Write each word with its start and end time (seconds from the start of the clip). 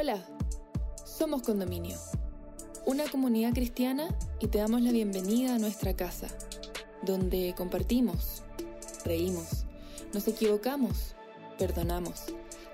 Hola, 0.00 0.24
somos 1.04 1.42
Condominio, 1.42 1.98
una 2.86 3.10
comunidad 3.10 3.52
cristiana 3.52 4.06
y 4.38 4.46
te 4.46 4.58
damos 4.58 4.80
la 4.82 4.92
bienvenida 4.92 5.56
a 5.56 5.58
nuestra 5.58 5.96
casa, 5.96 6.28
donde 7.02 7.52
compartimos, 7.56 8.44
reímos, 9.04 9.64
nos 10.14 10.28
equivocamos, 10.28 11.16
perdonamos, 11.58 12.26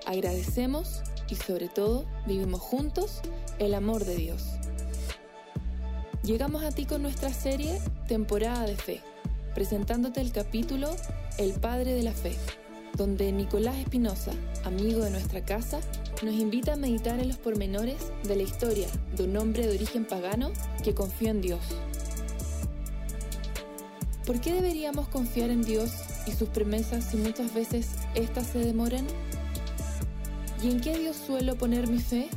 agradecemos 0.05 1.01
y 1.27 1.33
sobre 1.33 1.67
todo 1.67 2.05
vivimos 2.27 2.61
juntos 2.61 3.21
el 3.57 3.73
amor 3.73 4.05
de 4.05 4.17
Dios. 4.17 4.43
Llegamos 6.21 6.63
a 6.63 6.69
ti 6.69 6.85
con 6.85 7.01
nuestra 7.01 7.33
serie 7.33 7.81
Temporada 8.07 8.67
de 8.67 8.75
Fe, 8.75 9.01
presentándote 9.55 10.21
el 10.21 10.31
capítulo 10.31 10.95
El 11.39 11.53
Padre 11.53 11.95
de 11.95 12.03
la 12.03 12.13
Fe, 12.13 12.35
donde 12.95 13.31
Nicolás 13.31 13.77
Espinosa, 13.77 14.31
amigo 14.63 15.03
de 15.03 15.09
nuestra 15.09 15.43
casa, 15.43 15.79
nos 16.23 16.35
invita 16.35 16.73
a 16.73 16.77
meditar 16.77 17.19
en 17.19 17.27
los 17.27 17.37
pormenores 17.37 17.97
de 18.23 18.35
la 18.35 18.43
historia 18.43 18.87
de 19.15 19.23
un 19.23 19.35
hombre 19.35 19.67
de 19.67 19.75
origen 19.75 20.05
pagano 20.05 20.51
que 20.83 20.93
confió 20.93 21.29
en 21.29 21.41
Dios. 21.41 21.59
¿Por 24.25 24.39
qué 24.39 24.53
deberíamos 24.53 25.07
confiar 25.09 25.49
en 25.49 25.61
Dios 25.61 25.91
y 26.25 26.31
sus 26.31 26.49
promesas 26.49 27.03
si 27.03 27.17
muchas 27.17 27.53
veces 27.53 27.89
éstas 28.15 28.47
se 28.47 28.59
demoran? 28.59 29.05
¿Y 30.63 30.71
en 30.71 30.79
qué 30.79 30.97
Dios 30.97 31.17
suelo 31.17 31.55
poner 31.55 31.87
mi 31.87 31.99
fe? 31.99 32.29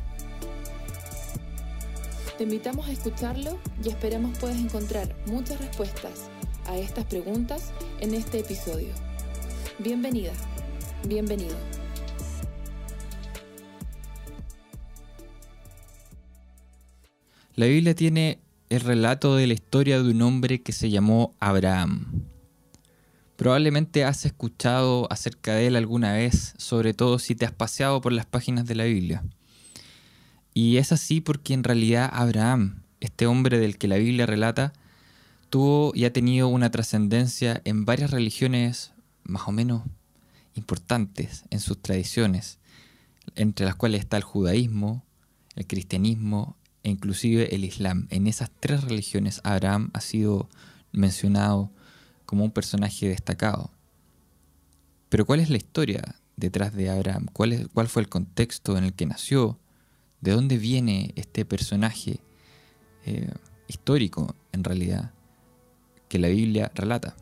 Te 2.37 2.43
invitamos 2.43 2.87
a 2.87 2.91
escucharlo 2.91 3.57
y 3.83 3.89
esperamos 3.89 4.37
puedas 4.37 4.57
encontrar 4.57 5.15
muchas 5.25 5.59
respuestas 5.59 6.29
a 6.67 6.77
estas 6.77 7.05
preguntas 7.05 7.71
en 8.01 8.13
este 8.13 8.39
episodio. 8.39 8.89
Bienvenida, 9.79 10.33
bienvenido. 11.07 11.78
La 17.59 17.65
Biblia 17.65 17.93
tiene 17.93 18.39
el 18.69 18.79
relato 18.79 19.35
de 19.35 19.45
la 19.45 19.53
historia 19.53 20.01
de 20.01 20.11
un 20.11 20.21
hombre 20.21 20.61
que 20.61 20.71
se 20.71 20.89
llamó 20.89 21.35
Abraham. 21.41 22.23
Probablemente 23.35 24.05
has 24.05 24.23
escuchado 24.23 25.11
acerca 25.11 25.55
de 25.55 25.67
él 25.67 25.75
alguna 25.75 26.13
vez, 26.13 26.53
sobre 26.57 26.93
todo 26.93 27.19
si 27.19 27.35
te 27.35 27.45
has 27.45 27.51
paseado 27.51 27.99
por 27.99 28.13
las 28.13 28.25
páginas 28.25 28.65
de 28.65 28.75
la 28.75 28.85
Biblia. 28.85 29.25
Y 30.53 30.77
es 30.77 30.93
así 30.93 31.19
porque 31.19 31.53
en 31.53 31.65
realidad 31.65 32.09
Abraham, 32.13 32.83
este 33.01 33.27
hombre 33.27 33.59
del 33.59 33.77
que 33.77 33.89
la 33.89 33.97
Biblia 33.97 34.25
relata, 34.25 34.71
tuvo 35.49 35.91
y 35.93 36.05
ha 36.05 36.13
tenido 36.13 36.47
una 36.47 36.71
trascendencia 36.71 37.61
en 37.65 37.83
varias 37.83 38.11
religiones 38.11 38.93
más 39.23 39.49
o 39.49 39.51
menos 39.51 39.83
importantes 40.55 41.43
en 41.49 41.59
sus 41.59 41.81
tradiciones, 41.81 42.57
entre 43.35 43.65
las 43.65 43.75
cuales 43.75 43.99
está 43.99 44.15
el 44.15 44.23
judaísmo, 44.23 45.03
el 45.57 45.67
cristianismo 45.67 46.55
e 46.83 46.89
inclusive 46.89 47.53
el 47.55 47.63
Islam. 47.63 48.07
En 48.09 48.27
esas 48.27 48.51
tres 48.59 48.83
religiones 48.83 49.41
Abraham 49.43 49.89
ha 49.93 50.01
sido 50.01 50.49
mencionado 50.91 51.71
como 52.25 52.43
un 52.43 52.51
personaje 52.51 53.07
destacado. 53.07 53.71
Pero 55.09 55.25
¿cuál 55.25 55.39
es 55.39 55.49
la 55.49 55.57
historia 55.57 56.15
detrás 56.37 56.73
de 56.73 56.89
Abraham? 56.89 57.25
¿Cuál, 57.33 57.53
es, 57.53 57.67
¿Cuál 57.69 57.87
fue 57.87 58.03
el 58.03 58.09
contexto 58.09 58.77
en 58.77 58.83
el 58.83 58.93
que 58.93 59.05
nació? 59.05 59.59
¿De 60.21 60.31
dónde 60.31 60.57
viene 60.57 61.13
este 61.15 61.45
personaje 61.45 62.19
eh, 63.05 63.31
histórico 63.67 64.35
en 64.51 64.63
realidad 64.63 65.11
que 66.07 66.19
la 66.19 66.27
Biblia 66.27 66.71
relata? 66.75 67.15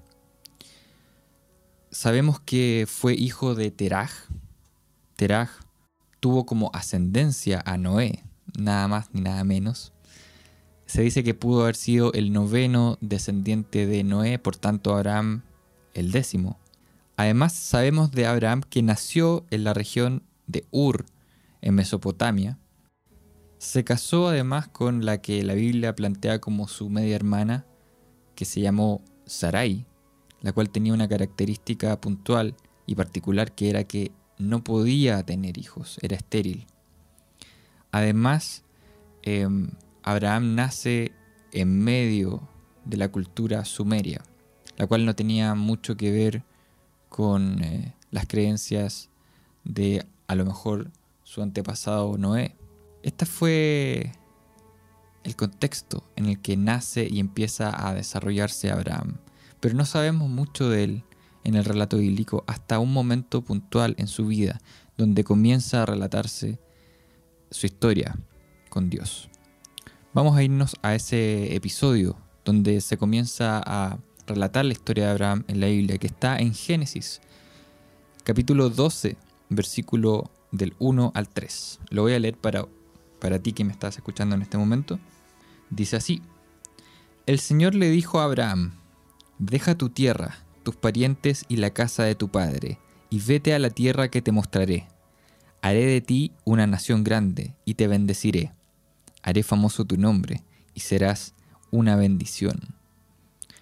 Sabemos 1.92 2.40
que 2.40 2.86
fue 2.88 3.14
hijo 3.14 3.56
de 3.56 3.72
Teraj. 3.72 4.12
Teraj 5.16 5.50
tuvo 6.20 6.46
como 6.46 6.70
ascendencia 6.74 7.64
a 7.66 7.78
Noé, 7.78 8.24
nada 8.58 8.88
más 8.88 9.10
ni 9.14 9.22
nada 9.22 9.44
menos. 9.44 9.94
Se 10.86 11.02
dice 11.02 11.24
que 11.24 11.34
pudo 11.34 11.64
haber 11.64 11.76
sido 11.76 12.14
el 12.14 12.32
noveno 12.32 12.98
descendiente 13.02 13.86
de 13.86 14.04
Noé, 14.04 14.40
por 14.40 14.56
tanto 14.56 14.96
Abraham 14.96 15.44
el 15.94 16.12
décimo. 16.12 16.60
Además 17.18 17.54
sabemos 17.54 18.12
de 18.12 18.26
Abraham 18.26 18.62
que 18.62 18.82
nació 18.84 19.46
en 19.50 19.64
la 19.64 19.74
región 19.74 20.24
de 20.46 20.66
Ur, 20.72 21.06
en 21.62 21.76
Mesopotamia. 21.76 22.58
Se 23.58 23.84
casó 23.84 24.28
además 24.28 24.68
con 24.68 25.04
la 25.04 25.20
que 25.20 25.44
la 25.44 25.56
Biblia 25.56 25.96
plantea 25.96 26.40
como 26.40 26.68
su 26.68 26.90
media 26.90 27.16
hermana, 27.16 27.66
que 28.36 28.46
se 28.46 28.62
llamó 28.62 29.02
Sarai, 29.26 29.86
la 30.42 30.54
cual 30.54 30.70
tenía 30.70 30.94
una 30.94 31.08
característica 31.08 32.00
puntual 32.00 32.56
y 32.86 32.96
particular 32.96 33.54
que 33.54 33.70
era 33.70 33.84
que 33.84 34.12
no 34.38 34.64
podía 34.64 35.24
tener 35.24 35.58
hijos, 35.58 35.98
era 36.02 36.16
estéril. 36.16 36.68
Además, 37.92 38.64
em, 39.24 39.70
Abraham 40.04 40.56
nace 40.56 41.12
en 41.52 41.84
medio 41.84 42.48
de 42.86 42.98
la 42.98 43.10
cultura 43.10 43.66
sumeria, 43.66 44.22
la 44.78 44.88
cual 44.88 45.06
no 45.06 45.16
tenía 45.16 45.56
mucho 45.56 45.98
que 45.98 46.12
ver 46.12 46.44
con 47.10 47.64
eh, 47.64 47.94
las 48.12 48.28
creencias 48.28 49.10
de 49.64 50.06
a 50.28 50.36
lo 50.36 50.46
mejor 50.46 50.92
su 51.24 51.42
antepasado 51.42 52.18
Noé. 52.18 52.56
Este 53.04 53.26
fue 53.26 54.12
el 55.24 55.36
contexto 55.36 56.04
en 56.16 56.28
el 56.28 56.40
que 56.40 56.56
nace 56.56 57.08
y 57.10 57.20
empieza 57.20 57.88
a 57.88 57.94
desarrollarse 57.94 58.72
Abraham, 58.72 59.18
pero 59.60 59.76
no 59.76 59.86
sabemos 59.86 60.30
mucho 60.30 60.70
de 60.70 60.84
él 60.84 61.04
en 61.44 61.56
el 61.56 61.66
relato 61.66 61.98
bíblico 61.98 62.44
hasta 62.48 62.80
un 62.80 62.94
momento 62.94 63.42
puntual 63.42 63.96
en 63.98 64.08
su 64.08 64.28
vida, 64.28 64.60
donde 64.98 65.24
comienza 65.24 65.84
a 65.84 65.86
relatarse 65.86 66.60
su 67.50 67.66
historia 67.66 68.18
con 68.70 68.90
Dios. 68.90 69.30
Vamos 70.14 70.38
a 70.38 70.44
irnos 70.44 70.76
a 70.82 70.96
ese 70.96 71.56
episodio 71.56 72.18
donde 72.44 72.82
se 72.82 72.98
comienza 72.98 73.62
a 73.66 74.00
relatar 74.26 74.66
la 74.66 74.74
historia 74.74 75.06
de 75.06 75.12
Abraham 75.12 75.44
en 75.48 75.60
la 75.60 75.68
Biblia, 75.68 75.98
que 75.98 76.08
está 76.08 76.38
en 76.38 76.54
Génesis, 76.54 77.22
capítulo 78.24 78.70
12, 78.70 79.18
versículo 79.50 80.32
del 80.52 80.76
1 80.80 81.12
al 81.14 81.30
3. 81.30 81.80
Lo 81.90 82.04
voy 82.04 82.14
a 82.14 82.20
leer 82.20 82.38
para, 82.38 82.66
para 83.20 83.40
ti 83.40 83.54
que 83.54 83.64
me 83.64 83.72
estás 83.72 83.98
escuchando 83.98 84.36
en 84.36 84.42
este 84.42 84.58
momento. 84.58 85.00
Dice 85.70 85.98
así, 85.98 86.22
el 87.26 87.40
Señor 87.40 87.76
le 87.76 87.90
dijo 87.90 88.20
a 88.20 88.26
Abraham, 88.26 88.74
deja 89.38 89.78
tu 89.78 89.90
tierra, 89.90 90.38
tus 90.64 90.76
parientes 90.76 91.46
y 91.48 91.58
la 91.58 91.72
casa 91.72 92.04
de 92.04 92.16
tu 92.16 92.30
padre, 92.30 92.80
y 93.10 93.20
vete 93.20 93.54
a 93.54 93.60
la 93.60 93.70
tierra 93.70 94.10
que 94.10 94.22
te 94.22 94.32
mostraré 94.32 94.88
Haré 95.62 95.86
de 95.86 96.02
ti 96.02 96.32
una 96.46 96.68
nación 96.68 97.04
grande 97.04 97.56
y 97.66 97.74
te 97.74 97.88
bendeciré. 97.88 98.54
Haré 99.24 99.44
famoso 99.44 99.86
tu 99.86 99.98
nombre 99.98 100.44
y 100.74 100.82
serás 100.82 101.34
una 101.72 101.96
bendición. 101.96 102.76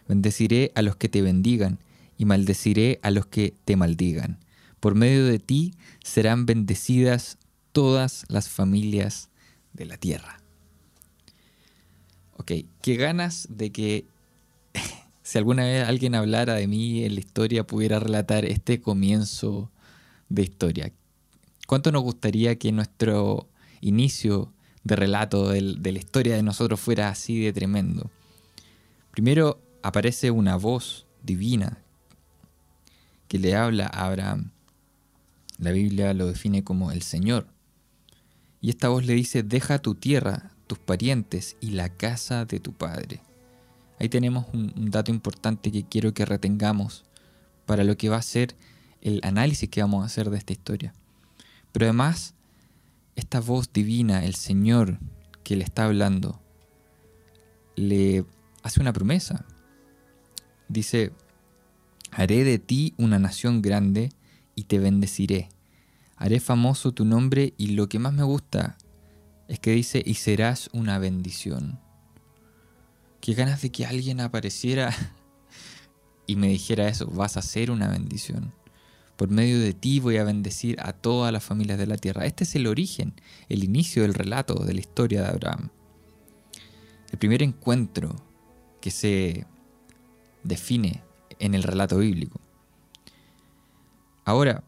Bendeciré 0.07 0.71
a 0.75 0.81
los 0.81 0.95
que 0.95 1.09
te 1.09 1.21
bendigan 1.21 1.79
y 2.17 2.25
maldeciré 2.25 2.99
a 3.01 3.11
los 3.11 3.25
que 3.25 3.53
te 3.65 3.75
maldigan. 3.75 4.39
Por 4.79 4.95
medio 4.95 5.25
de 5.25 5.39
ti 5.39 5.73
serán 6.03 6.45
bendecidas 6.45 7.37
todas 7.71 8.25
las 8.29 8.49
familias 8.49 9.29
de 9.73 9.85
la 9.85 9.97
tierra. 9.97 10.41
Ok, 12.37 12.51
qué 12.81 12.95
ganas 12.95 13.47
de 13.49 13.71
que 13.71 14.05
si 15.23 15.37
alguna 15.37 15.63
vez 15.63 15.87
alguien 15.87 16.15
hablara 16.15 16.53
de 16.53 16.67
mí 16.67 17.03
en 17.03 17.15
la 17.15 17.21
historia 17.21 17.65
pudiera 17.65 17.99
relatar 17.99 18.45
este 18.45 18.81
comienzo 18.81 19.71
de 20.29 20.43
historia. 20.43 20.93
¿Cuánto 21.65 21.91
nos 21.91 22.03
gustaría 22.03 22.57
que 22.57 22.71
nuestro 22.71 23.47
inicio 23.81 24.53
de 24.83 24.95
relato 24.95 25.49
de 25.49 25.91
la 25.91 25.97
historia 25.97 26.35
de 26.35 26.43
nosotros 26.43 26.79
fuera 26.79 27.09
así 27.09 27.39
de 27.39 27.53
tremendo? 27.53 28.11
Primero 29.11 29.59
aparece 29.81 30.31
una 30.31 30.57
voz 30.57 31.05
divina 31.23 31.79
que 33.27 33.39
le 33.39 33.55
habla 33.55 33.87
a 33.87 34.07
Abraham. 34.07 34.51
La 35.57 35.71
Biblia 35.71 36.13
lo 36.13 36.27
define 36.27 36.63
como 36.63 36.91
el 36.91 37.01
Señor. 37.01 37.47
Y 38.61 38.69
esta 38.69 38.89
voz 38.89 39.05
le 39.05 39.13
dice, 39.13 39.43
deja 39.43 39.79
tu 39.79 39.95
tierra, 39.95 40.51
tus 40.67 40.79
parientes 40.79 41.55
y 41.61 41.71
la 41.71 41.89
casa 41.89 42.45
de 42.45 42.59
tu 42.59 42.73
padre. 42.73 43.21
Ahí 43.99 44.09
tenemos 44.09 44.45
un, 44.53 44.73
dato 44.91 45.11
importante 45.11 45.71
que 45.71 45.83
quiero 45.83 46.13
que 46.13 46.25
retengamos 46.25 47.05
para 47.65 47.83
lo 47.83 47.97
que 47.97 48.09
va 48.09 48.17
a 48.17 48.21
ser 48.21 48.55
el 49.01 49.21
análisis 49.23 49.69
que 49.69 49.81
vamos 49.81 50.03
a 50.03 50.07
hacer 50.07 50.29
de 50.29 50.37
esta 50.37 50.53
historia. 50.53 50.93
Pero 51.75 51.87
además, 51.87 52.35
esta 53.17 53.41
voz 53.41 53.73
divina, 53.73 54.23
el 54.23 54.35
Señor 54.35 54.97
que 55.43 55.57
le 55.57 55.65
está 55.65 55.83
hablando, 55.83 56.41
le 57.75 58.23
hace 58.63 58.79
una 58.79 58.93
promesa. 58.93 59.43
Dice, 60.69 61.11
haré 62.11 62.45
de 62.45 62.59
ti 62.59 62.93
una 62.97 63.19
nación 63.19 63.61
grande 63.61 64.13
y 64.55 64.63
te 64.63 64.79
bendeciré. 64.79 65.49
Haré 66.15 66.39
famoso 66.39 66.93
tu 66.93 67.03
nombre 67.03 67.53
y 67.57 67.71
lo 67.71 67.89
que 67.89 67.99
más 67.99 68.13
me 68.13 68.23
gusta 68.23 68.77
es 69.49 69.59
que 69.59 69.71
dice, 69.71 70.01
y 70.05 70.13
serás 70.13 70.69
una 70.71 70.97
bendición. 70.97 71.77
Qué 73.19 73.33
ganas 73.33 73.61
de 73.61 73.73
que 73.73 73.85
alguien 73.85 74.21
apareciera 74.21 74.95
y 76.25 76.37
me 76.37 76.47
dijera 76.47 76.87
eso, 76.87 77.07
vas 77.07 77.35
a 77.35 77.41
ser 77.41 77.69
una 77.69 77.89
bendición. 77.89 78.53
Por 79.15 79.29
medio 79.29 79.59
de 79.59 79.73
ti 79.73 79.99
voy 79.99 80.17
a 80.17 80.23
bendecir 80.23 80.77
a 80.81 80.93
todas 80.93 81.31
las 81.31 81.43
familias 81.43 81.77
de 81.77 81.87
la 81.87 81.97
tierra. 81.97 82.25
Este 82.25 82.43
es 82.43 82.55
el 82.55 82.67
origen, 82.67 83.13
el 83.49 83.63
inicio 83.63 84.01
del 84.01 84.13
relato 84.13 84.55
de 84.65 84.73
la 84.73 84.79
historia 84.79 85.21
de 85.21 85.27
Abraham. 85.29 85.69
El 87.11 87.19
primer 87.19 87.41
encuentro 87.41 88.15
que 88.81 88.91
se 88.91 89.45
define 90.43 91.01
en 91.39 91.55
el 91.55 91.63
relato 91.63 91.97
bíblico. 91.97 92.39
Ahora, 94.25 94.63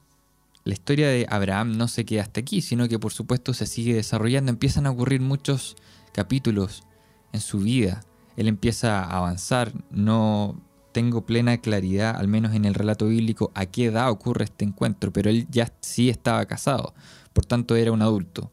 la 0.64 0.74
historia 0.74 1.08
de 1.08 1.26
Abraham 1.30 1.78
no 1.78 1.88
se 1.88 2.06
queda 2.06 2.24
hasta 2.24 2.42
aquí, 2.42 2.62
sino 2.62 2.88
que 2.88 3.00
por 3.00 3.14
supuesto 3.14 3.54
se 3.54 3.66
sigue 3.66 3.94
desarrollando. 3.94 4.52
Empiezan 4.52 4.86
a 4.86 4.92
ocurrir 4.92 5.22
muchos 5.22 5.76
capítulos 6.14 6.84
en 7.32 7.42
su 7.42 7.60
vida. 7.60 8.02
Él 8.36 8.48
empieza 8.48 9.04
a 9.04 9.18
avanzar. 9.18 9.74
No 9.92 10.62
tengo 10.98 11.28
plena 11.28 11.60
claridad, 11.60 12.16
al 12.16 12.28
menos 12.28 12.56
en 12.56 12.66
el 12.66 12.74
relato 12.74 13.06
bíblico, 13.06 13.52
a 13.54 13.68
qué 13.68 13.86
edad 13.86 14.10
ocurre 14.10 14.46
este 14.46 14.66
encuentro, 14.66 15.14
pero 15.14 15.30
él 15.30 15.46
ya 15.52 15.72
sí 15.80 16.10
estaba 16.10 16.44
casado, 16.48 16.96
por 17.34 17.46
tanto 17.46 17.76
era 17.76 17.92
un 17.92 18.02
adulto. 18.02 18.52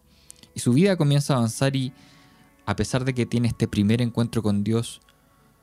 Y 0.54 0.60
su 0.60 0.74
vida 0.74 0.98
comienza 0.98 1.32
a 1.32 1.36
avanzar 1.38 1.74
y 1.74 1.94
a 2.66 2.76
pesar 2.76 3.06
de 3.06 3.14
que 3.14 3.24
tiene 3.24 3.48
este 3.48 3.66
primer 3.66 4.02
encuentro 4.02 4.42
con 4.42 4.62
Dios 4.62 5.00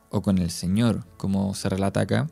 o 0.10 0.24
con 0.24 0.39
el 0.39 0.50
Señor, 0.50 1.06
como 1.18 1.54
se 1.54 1.69
relata 1.69 2.01
acá, 2.01 2.31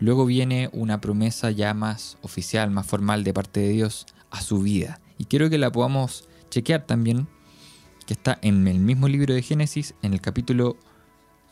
luego 0.00 0.26
viene 0.26 0.68
una 0.72 1.00
promesa 1.00 1.52
ya 1.52 1.72
más 1.72 2.18
oficial, 2.22 2.72
más 2.72 2.88
formal 2.88 3.22
de 3.22 3.32
parte 3.32 3.60
de 3.60 3.68
Dios 3.68 4.06
a 4.32 4.40
su 4.40 4.62
vida. 4.62 5.00
Y 5.16 5.26
quiero 5.26 5.48
que 5.48 5.58
la 5.58 5.70
podamos 5.70 6.28
chequear 6.50 6.86
también, 6.86 7.28
que 8.04 8.14
está 8.14 8.36
en 8.42 8.66
el 8.66 8.80
mismo 8.80 9.06
libro 9.06 9.32
de 9.32 9.42
Génesis, 9.42 9.94
en 10.02 10.12
el 10.12 10.20
capítulo 10.20 10.76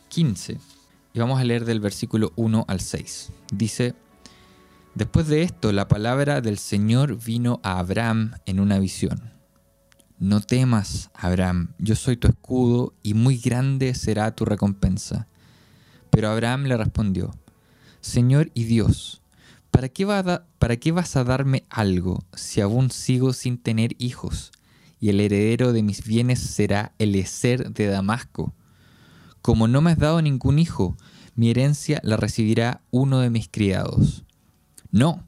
15 0.09 0.78
y 1.19 1.21
vamos 1.21 1.41
a 1.41 1.45
leer 1.45 1.65
del 1.65 1.81
versículo 1.81 2.33
1 2.37 2.65
al 2.69 2.79
6. 2.79 3.33
Dice, 3.51 3.97
Después 4.95 5.27
de 5.27 5.43
esto, 5.43 5.73
la 5.73 5.89
palabra 5.89 6.41
del 6.41 6.59
Señor 6.59 7.21
vino 7.21 7.59
a 7.65 7.81
Abraham 7.81 8.35
en 8.47 8.61
una 8.61 8.79
visión. 8.79 9.33
No 10.21 10.41
temas, 10.41 11.11
Abraham, 11.15 11.73
yo 11.81 11.97
soy 11.97 12.17
tu 12.19 12.29
escudo 12.29 12.95
y 13.03 13.15
muy 13.15 13.37
grande 13.37 13.95
será 13.95 14.37
tu 14.37 14.45
recompensa. 14.45 15.27
Pero 16.11 16.29
Abraham 16.29 16.67
le 16.67 16.77
respondió, 16.77 17.35
Señor 18.01 18.53
y 18.55 18.63
Dios, 18.63 19.21
¿para 19.73 19.89
qué, 19.89 20.07
¿para 20.61 20.77
qué 20.77 20.93
vas 20.93 21.17
a 21.17 21.25
darme 21.25 21.65
algo 21.69 22.23
si 22.33 22.61
aún 22.61 22.93
sigo 22.93 23.33
sin 23.33 23.59
tener 23.59 23.97
hijos? 23.99 24.53
Y 25.01 25.09
el 25.09 25.19
heredero 25.19 25.73
de 25.73 25.83
mis 25.83 26.05
bienes 26.05 26.39
será 26.39 26.93
el 27.01 27.17
Eser 27.17 27.73
de 27.73 27.89
Damasco 27.89 28.55
como 29.43 29.69
no 29.69 29.81
me 29.81 29.93
has 29.93 29.99
dado 29.99 30.23
ningún 30.23 30.59
hijo, 30.59 30.97
mi 31.35 31.51
herencia 31.51 32.01
la 32.03 32.17
recibirá 32.17 32.83
uno 32.91 33.21
de 33.21 33.31
mis 33.31 33.49
criados. 33.49 34.25
No, 34.91 35.25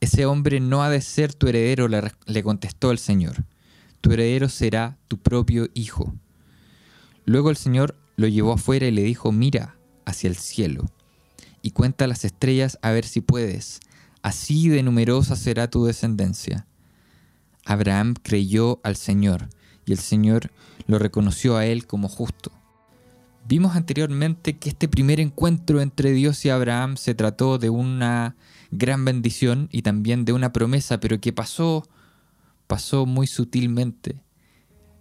ese 0.00 0.26
hombre 0.26 0.60
no 0.60 0.82
ha 0.82 0.90
de 0.90 1.00
ser 1.00 1.34
tu 1.34 1.46
heredero, 1.46 1.88
le 1.88 2.42
contestó 2.42 2.90
el 2.90 2.98
Señor. 2.98 3.44
Tu 4.00 4.12
heredero 4.12 4.48
será 4.48 4.98
tu 5.08 5.18
propio 5.18 5.68
hijo. 5.74 6.14
Luego 7.24 7.50
el 7.50 7.56
Señor 7.56 7.96
lo 8.16 8.28
llevó 8.28 8.52
afuera 8.52 8.86
y 8.86 8.90
le 8.90 9.02
dijo, 9.02 9.32
mira 9.32 9.76
hacia 10.04 10.28
el 10.28 10.36
cielo 10.36 10.90
y 11.62 11.70
cuenta 11.70 12.06
las 12.06 12.26
estrellas 12.26 12.78
a 12.82 12.90
ver 12.90 13.06
si 13.06 13.22
puedes. 13.22 13.80
Así 14.20 14.68
de 14.68 14.82
numerosa 14.82 15.36
será 15.36 15.70
tu 15.70 15.86
descendencia. 15.86 16.66
Abraham 17.64 18.14
creyó 18.22 18.80
al 18.82 18.96
Señor 18.96 19.48
y 19.86 19.92
el 19.92 19.98
Señor 19.98 20.50
lo 20.86 20.98
reconoció 20.98 21.56
a 21.56 21.64
él 21.64 21.86
como 21.86 22.10
justo. 22.10 22.52
Vimos 23.46 23.76
anteriormente 23.76 24.56
que 24.56 24.70
este 24.70 24.88
primer 24.88 25.20
encuentro 25.20 25.82
entre 25.82 26.12
Dios 26.12 26.42
y 26.46 26.48
Abraham 26.48 26.96
se 26.96 27.14
trató 27.14 27.58
de 27.58 27.68
una 27.68 28.36
gran 28.70 29.04
bendición 29.04 29.68
y 29.70 29.82
también 29.82 30.24
de 30.24 30.32
una 30.32 30.50
promesa, 30.50 30.98
pero 30.98 31.20
que 31.20 31.34
pasó, 31.34 31.86
pasó 32.66 33.04
muy 33.04 33.26
sutilmente. 33.26 34.16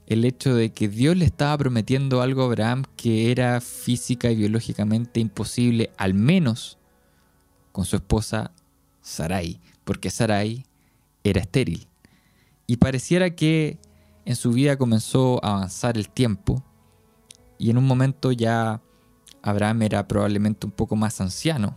El 0.07 0.25
hecho 0.25 0.53
de 0.55 0.73
que 0.73 0.89
Dios 0.89 1.15
le 1.15 1.23
estaba 1.23 1.57
prometiendo 1.57 2.21
algo 2.21 2.41
a 2.41 2.45
Abraham 2.47 2.83
que 2.97 3.31
era 3.31 3.61
física 3.61 4.29
y 4.29 4.35
biológicamente 4.35 5.21
imposible, 5.21 5.91
al 5.95 6.13
menos 6.13 6.77
con 7.71 7.85
su 7.85 7.95
esposa 7.95 8.51
Sarai, 9.01 9.61
porque 9.85 10.09
Sarai 10.09 10.65
era 11.23 11.39
estéril. 11.39 11.87
Y 12.67 12.75
pareciera 12.75 13.35
que 13.35 13.77
en 14.25 14.35
su 14.35 14.51
vida 14.51 14.77
comenzó 14.77 15.43
a 15.45 15.55
avanzar 15.55 15.97
el 15.97 16.09
tiempo 16.09 16.61
y 17.57 17.69
en 17.69 17.77
un 17.77 17.85
momento 17.85 18.31
ya 18.31 18.81
Abraham 19.41 19.83
era 19.83 20.07
probablemente 20.07 20.65
un 20.65 20.71
poco 20.71 20.95
más 20.95 21.19
anciano. 21.21 21.75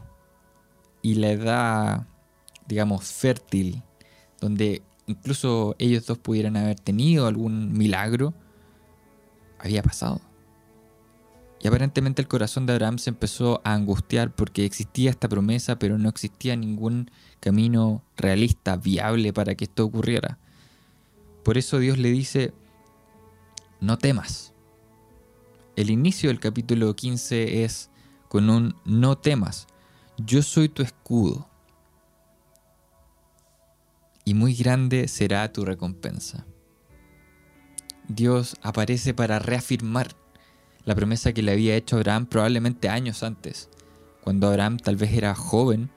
Y 1.02 1.14
la 1.14 1.30
edad, 1.30 2.06
digamos, 2.66 3.04
fértil, 3.04 3.82
donde 4.40 4.82
incluso 5.06 5.76
ellos 5.78 6.06
dos 6.06 6.18
pudieran 6.18 6.56
haber 6.56 6.78
tenido 6.80 7.26
algún 7.26 7.72
milagro, 7.72 8.34
había 9.58 9.82
pasado. 9.82 10.20
Y 11.60 11.68
aparentemente 11.68 12.22
el 12.22 12.28
corazón 12.28 12.66
de 12.66 12.74
Abraham 12.74 12.98
se 12.98 13.10
empezó 13.10 13.60
a 13.64 13.74
angustiar 13.74 14.34
porque 14.34 14.64
existía 14.64 15.10
esta 15.10 15.28
promesa, 15.28 15.78
pero 15.78 15.98
no 15.98 16.08
existía 16.08 16.54
ningún 16.54 17.10
camino 17.40 18.04
realista, 18.16 18.76
viable 18.76 19.32
para 19.32 19.54
que 19.54 19.64
esto 19.64 19.84
ocurriera. 19.84 20.38
Por 21.42 21.58
eso 21.58 21.78
Dios 21.78 21.98
le 21.98 22.10
dice, 22.10 22.52
no 23.80 23.98
temas. 23.98 24.52
El 25.76 25.90
inicio 25.90 26.30
del 26.30 26.40
capítulo 26.40 26.96
15 26.96 27.62
es 27.62 27.90
con 28.28 28.48
un 28.48 28.76
no 28.86 29.18
temas, 29.18 29.66
yo 30.16 30.42
soy 30.42 30.70
tu 30.70 30.82
escudo 30.82 31.50
y 34.24 34.32
muy 34.32 34.54
grande 34.54 35.06
será 35.06 35.52
tu 35.52 35.66
recompensa. 35.66 36.46
Dios 38.08 38.56
aparece 38.62 39.12
para 39.12 39.38
reafirmar 39.38 40.16
la 40.86 40.94
promesa 40.94 41.34
que 41.34 41.42
le 41.42 41.52
había 41.52 41.76
hecho 41.76 41.96
Abraham 41.96 42.24
probablemente 42.24 42.88
años 42.88 43.22
antes, 43.22 43.68
cuando 44.24 44.48
Abraham 44.48 44.78
tal 44.78 44.96
vez 44.96 45.12
era 45.12 45.34
joven 45.34 45.90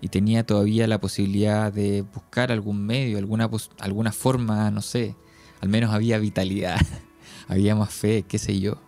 y 0.00 0.10
tenía 0.10 0.46
todavía 0.46 0.86
la 0.86 1.00
posibilidad 1.00 1.72
de 1.72 2.02
buscar 2.02 2.52
algún 2.52 2.86
medio, 2.86 3.18
alguna, 3.18 3.50
alguna 3.80 4.12
forma, 4.12 4.70
no 4.70 4.80
sé, 4.80 5.16
al 5.60 5.68
menos 5.70 5.92
había 5.92 6.18
vitalidad, 6.18 6.78
había 7.48 7.74
más 7.74 7.92
fe, 7.92 8.22
qué 8.22 8.38
sé 8.38 8.60
yo. 8.60 8.87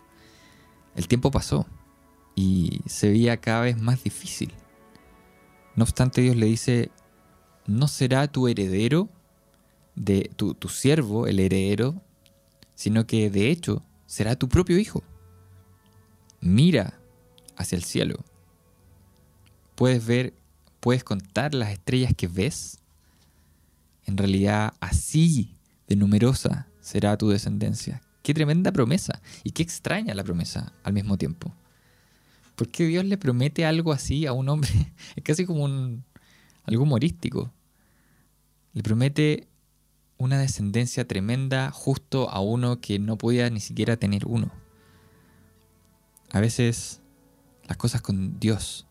El 0.95 1.09
tiempo 1.09 1.31
pasó 1.31 1.67
y 2.35 2.81
se 2.87 3.09
veía 3.11 3.41
cada 3.41 3.63
vez 3.63 3.81
más 3.81 4.03
difícil. 4.03 4.53
No 5.77 5.85
obstante, 5.85 6.21
Dios 6.21 6.37
le 6.37 6.47
dice, 6.47 6.91
no 7.67 7.89
será 7.89 8.29
tu 8.29 8.49
heredero, 8.49 9.09
de 9.95 10.31
tu, 10.37 10.55
tu 10.55 10.69
siervo, 10.69 11.27
el 11.27 11.41
heredero, 11.41 12.01
sino 12.75 13.07
que 13.07 13.29
de 13.29 13.51
hecho 13.51 13.83
será 14.07 14.37
tu 14.37 14.49
propio 14.49 14.79
hijo. 14.79 15.03
Mira 16.41 16.99
hacia 17.57 17.77
el 17.77 17.85
cielo. 17.85 18.25
Puedes 19.75 20.05
ver, 20.07 20.35
puedes 20.81 21.05
contar 21.05 21.55
las 21.55 21.71
estrellas 21.71 22.13
que 22.17 22.29
ves. 22.29 22.79
En 24.07 24.17
realidad, 24.17 24.73
así 24.81 25.55
de 25.87 25.97
numerosa 25.97 26.69
será 26.81 27.17
tu 27.19 27.29
descendencia. 27.29 28.01
Qué 28.23 28.35
tremenda 28.35 28.73
promesa 28.73 29.23
y 29.45 29.53
qué 29.53 29.63
extraña 29.63 30.15
la 30.15 30.25
promesa 30.25 30.73
al 30.83 30.93
mismo 30.93 31.17
tiempo. 31.17 31.55
¿Por 32.55 32.69
qué 32.69 32.85
Dios 32.85 33.05
le 33.05 33.17
promete 33.17 33.65
algo 33.65 33.93
así 33.93 34.27
a 34.27 34.33
un 34.33 34.49
hombre? 34.49 34.71
Es 35.17 35.25
casi 35.25 35.47
como 35.47 35.65
un, 35.65 36.05
algo 36.65 36.83
humorístico. 36.83 37.53
Le 38.75 38.83
promete 38.83 39.49
una 40.19 40.39
descendencia 40.39 41.09
tremenda 41.09 41.71
justo 41.71 42.29
a 42.29 42.41
uno 42.41 42.81
que 42.81 42.99
no 42.99 43.17
podía 43.17 43.49
ni 43.49 43.61
siquiera 43.61 43.97
tener 43.97 44.27
uno. 44.27 44.53
A 46.31 46.41
veces 46.41 47.01
las 47.67 47.79
cosas 47.79 48.03
con 48.03 48.39
Dios 48.39 48.87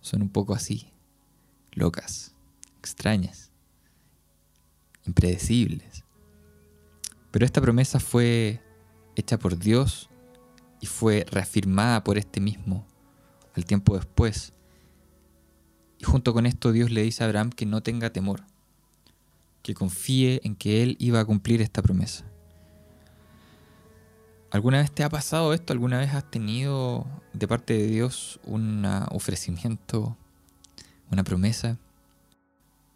son 0.00 0.20
un 0.20 0.28
poco 0.28 0.54
así, 0.54 0.92
locas, 1.72 2.34
extrañas, 2.78 3.50
impredecibles. 5.06 6.04
Pero 7.30 7.44
esta 7.44 7.60
promesa 7.60 8.00
fue 8.00 8.62
hecha 9.16 9.38
por 9.38 9.58
Dios 9.58 10.08
y 10.80 10.86
fue 10.86 11.26
reafirmada 11.30 12.04
por 12.04 12.18
este 12.18 12.40
mismo 12.40 12.86
al 13.54 13.64
tiempo 13.64 13.96
después. 13.96 14.52
Y 15.98 16.04
junto 16.04 16.32
con 16.32 16.46
esto 16.46 16.72
Dios 16.72 16.90
le 16.90 17.02
dice 17.02 17.22
a 17.22 17.26
Abraham 17.26 17.50
que 17.50 17.66
no 17.66 17.82
tenga 17.82 18.10
temor, 18.10 18.42
que 19.62 19.74
confíe 19.74 20.40
en 20.44 20.54
que 20.54 20.82
él 20.82 20.96
iba 21.00 21.20
a 21.20 21.24
cumplir 21.24 21.60
esta 21.60 21.82
promesa. 21.82 22.24
¿Alguna 24.50 24.78
vez 24.78 24.90
te 24.92 25.04
ha 25.04 25.10
pasado 25.10 25.52
esto? 25.52 25.74
¿Alguna 25.74 25.98
vez 25.98 26.14
has 26.14 26.30
tenido 26.30 27.06
de 27.34 27.46
parte 27.46 27.74
de 27.74 27.86
Dios 27.86 28.40
un 28.44 28.86
ofrecimiento, 29.10 30.16
una 31.10 31.22
promesa? 31.22 31.76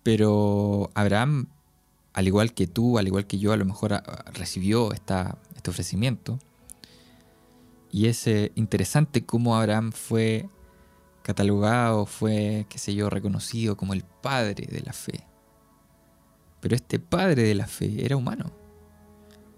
Pero 0.03 0.91
Abraham 0.95 1.49
al 2.13 2.27
igual 2.27 2.53
que 2.53 2.67
tú, 2.67 2.99
al 2.99 3.07
igual 3.07 3.27
que 3.27 3.39
yo, 3.39 3.53
a 3.53 3.57
lo 3.57 3.65
mejor 3.65 3.95
ah, 3.95 4.25
recibió 4.33 4.93
esta, 4.93 5.39
este 5.57 5.71
ofrecimiento. 5.71 6.39
Y 7.91 8.07
es 8.07 8.27
eh, 8.27 8.53
interesante 8.55 9.25
cómo 9.25 9.57
Abraham 9.57 9.93
fue 9.93 10.49
catalogado, 11.23 12.07
fue, 12.07 12.67
qué 12.69 12.79
sé 12.79 12.95
yo, 12.95 13.09
reconocido 13.11 13.77
como 13.77 13.93
el 13.93 14.05
padre 14.05 14.67
de 14.67 14.81
la 14.81 14.93
fe. 14.93 15.27
Pero 16.61 16.75
este 16.77 16.99
padre 16.99 17.43
de 17.43 17.55
la 17.55 17.67
fe 17.67 18.05
era 18.05 18.17
humano. 18.17 18.53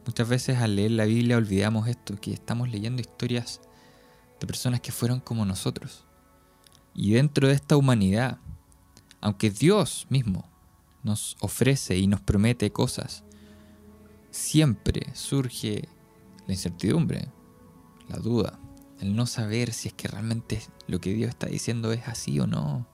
Muchas 0.06 0.28
veces 0.28 0.58
al 0.58 0.76
leer 0.76 0.92
la 0.92 1.06
Biblia 1.06 1.36
olvidamos 1.36 1.88
esto, 1.88 2.16
que 2.16 2.32
estamos 2.32 2.68
leyendo 2.68 3.00
historias 3.00 3.60
de 4.40 4.46
personas 4.46 4.80
que 4.80 4.92
fueron 4.92 5.20
como 5.20 5.46
nosotros. 5.46 6.04
Y 6.94 7.14
dentro 7.14 7.48
de 7.48 7.54
esta 7.54 7.76
humanidad, 7.76 8.38
aunque 9.20 9.50
Dios 9.50 10.06
mismo 10.10 10.53
nos 11.04 11.36
ofrece 11.40 11.96
y 11.96 12.06
nos 12.08 12.20
promete 12.20 12.72
cosas, 12.72 13.22
siempre 14.30 15.02
surge 15.14 15.88
la 16.46 16.54
incertidumbre, 16.54 17.28
la 18.08 18.16
duda, 18.16 18.58
el 19.00 19.14
no 19.14 19.26
saber 19.26 19.72
si 19.72 19.88
es 19.88 19.94
que 19.94 20.08
realmente 20.08 20.60
lo 20.88 21.00
que 21.00 21.14
Dios 21.14 21.28
está 21.28 21.46
diciendo 21.46 21.92
es 21.92 22.08
así 22.08 22.40
o 22.40 22.46
no. 22.46 22.88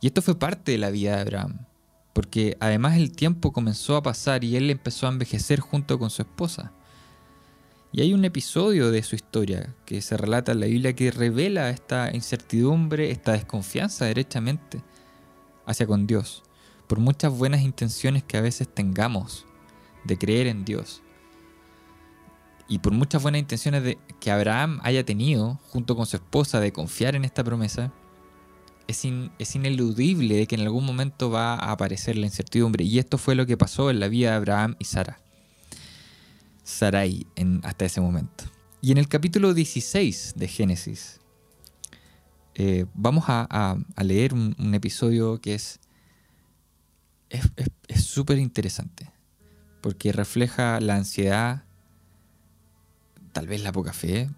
Y 0.00 0.06
esto 0.06 0.22
fue 0.22 0.38
parte 0.38 0.72
de 0.72 0.78
la 0.78 0.90
vida 0.90 1.16
de 1.16 1.22
Abraham, 1.22 1.66
porque 2.12 2.56
además 2.60 2.96
el 2.96 3.12
tiempo 3.12 3.52
comenzó 3.52 3.96
a 3.96 4.02
pasar 4.02 4.44
y 4.44 4.56
él 4.56 4.70
empezó 4.70 5.06
a 5.06 5.10
envejecer 5.10 5.60
junto 5.60 5.98
con 5.98 6.10
su 6.10 6.22
esposa. 6.22 6.72
Y 7.92 8.00
hay 8.00 8.14
un 8.14 8.24
episodio 8.24 8.90
de 8.90 9.02
su 9.02 9.16
historia 9.16 9.74
que 9.84 10.00
se 10.00 10.16
relata 10.16 10.52
en 10.52 10.60
la 10.60 10.66
Biblia 10.66 10.94
que 10.94 11.10
revela 11.10 11.68
esta 11.68 12.10
incertidumbre, 12.14 13.10
esta 13.10 13.32
desconfianza 13.32 14.06
derechamente 14.06 14.82
hacia 15.66 15.86
con 15.86 16.06
Dios, 16.06 16.42
por 16.86 16.98
muchas 16.98 17.32
buenas 17.32 17.62
intenciones 17.62 18.22
que 18.22 18.36
a 18.36 18.40
veces 18.40 18.68
tengamos 18.72 19.46
de 20.04 20.18
creer 20.18 20.46
en 20.46 20.64
Dios. 20.64 21.02
Y 22.68 22.78
por 22.78 22.92
muchas 22.92 23.22
buenas 23.22 23.40
intenciones 23.40 23.82
de, 23.82 23.98
que 24.20 24.30
Abraham 24.30 24.80
haya 24.82 25.04
tenido 25.04 25.60
junto 25.68 25.96
con 25.96 26.06
su 26.06 26.16
esposa 26.16 26.60
de 26.60 26.72
confiar 26.72 27.14
en 27.14 27.24
esta 27.24 27.44
promesa, 27.44 27.92
es, 28.86 29.06
es 29.38 29.54
ineludible 29.54 30.36
de 30.36 30.46
que 30.46 30.54
en 30.54 30.62
algún 30.62 30.84
momento 30.84 31.30
va 31.30 31.54
a 31.54 31.72
aparecer 31.72 32.16
la 32.16 32.26
incertidumbre. 32.26 32.84
Y 32.84 32.98
esto 32.98 33.18
fue 33.18 33.34
lo 33.34 33.46
que 33.46 33.56
pasó 33.56 33.90
en 33.90 34.00
la 34.00 34.08
vida 34.08 34.30
de 34.30 34.36
Abraham 34.36 34.76
y 34.78 34.84
Sara. 34.84 35.20
Sarai 36.62 37.26
hasta 37.62 37.84
ese 37.84 38.00
momento. 38.00 38.44
Y 38.80 38.92
en 38.92 38.98
el 38.98 39.08
capítulo 39.08 39.54
16 39.54 40.34
de 40.36 40.48
Génesis, 40.48 41.20
eh, 42.54 42.84
vamos 42.94 43.24
a, 43.28 43.76
leer 44.02 44.34
un, 44.34 44.74
episodio 44.74 45.40
que 45.40 45.54
es 45.54 45.80
es 47.88 48.04
súper 48.04 48.38
interesante, 48.38 49.10
porque 49.80 50.12
refleja 50.12 50.80
la 50.80 50.96
ansiedad, 50.96 51.64
tal 53.32 53.46
vez 53.46 53.62
la 53.62 53.72
poca 53.72 53.92
fe 53.92 54.28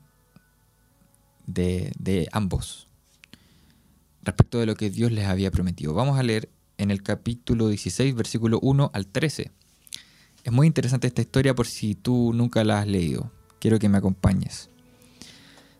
de, 1.46 1.92
de 1.98 2.28
ambos 2.32 2.88
respecto 4.22 4.58
de 4.58 4.66
lo 4.66 4.74
que 4.74 4.90
Dios 4.90 5.12
les 5.12 5.26
había 5.26 5.50
prometido. 5.50 5.94
Vamos 5.94 6.18
a 6.18 6.22
leer 6.22 6.48
en 6.78 6.90
el 6.90 7.02
capítulo 7.02 7.68
16, 7.68 8.14
versículo 8.14 8.58
1 8.60 8.90
al 8.92 9.06
13. 9.06 9.50
Es 10.44 10.52
muy 10.52 10.66
interesante 10.66 11.06
esta 11.06 11.22
historia 11.22 11.54
por 11.54 11.66
si 11.66 11.94
tú 11.94 12.32
nunca 12.34 12.64
la 12.64 12.80
has 12.80 12.86
leído. 12.86 13.30
Quiero 13.60 13.78
que 13.78 13.88
me 13.88 13.98
acompañes. 13.98 14.70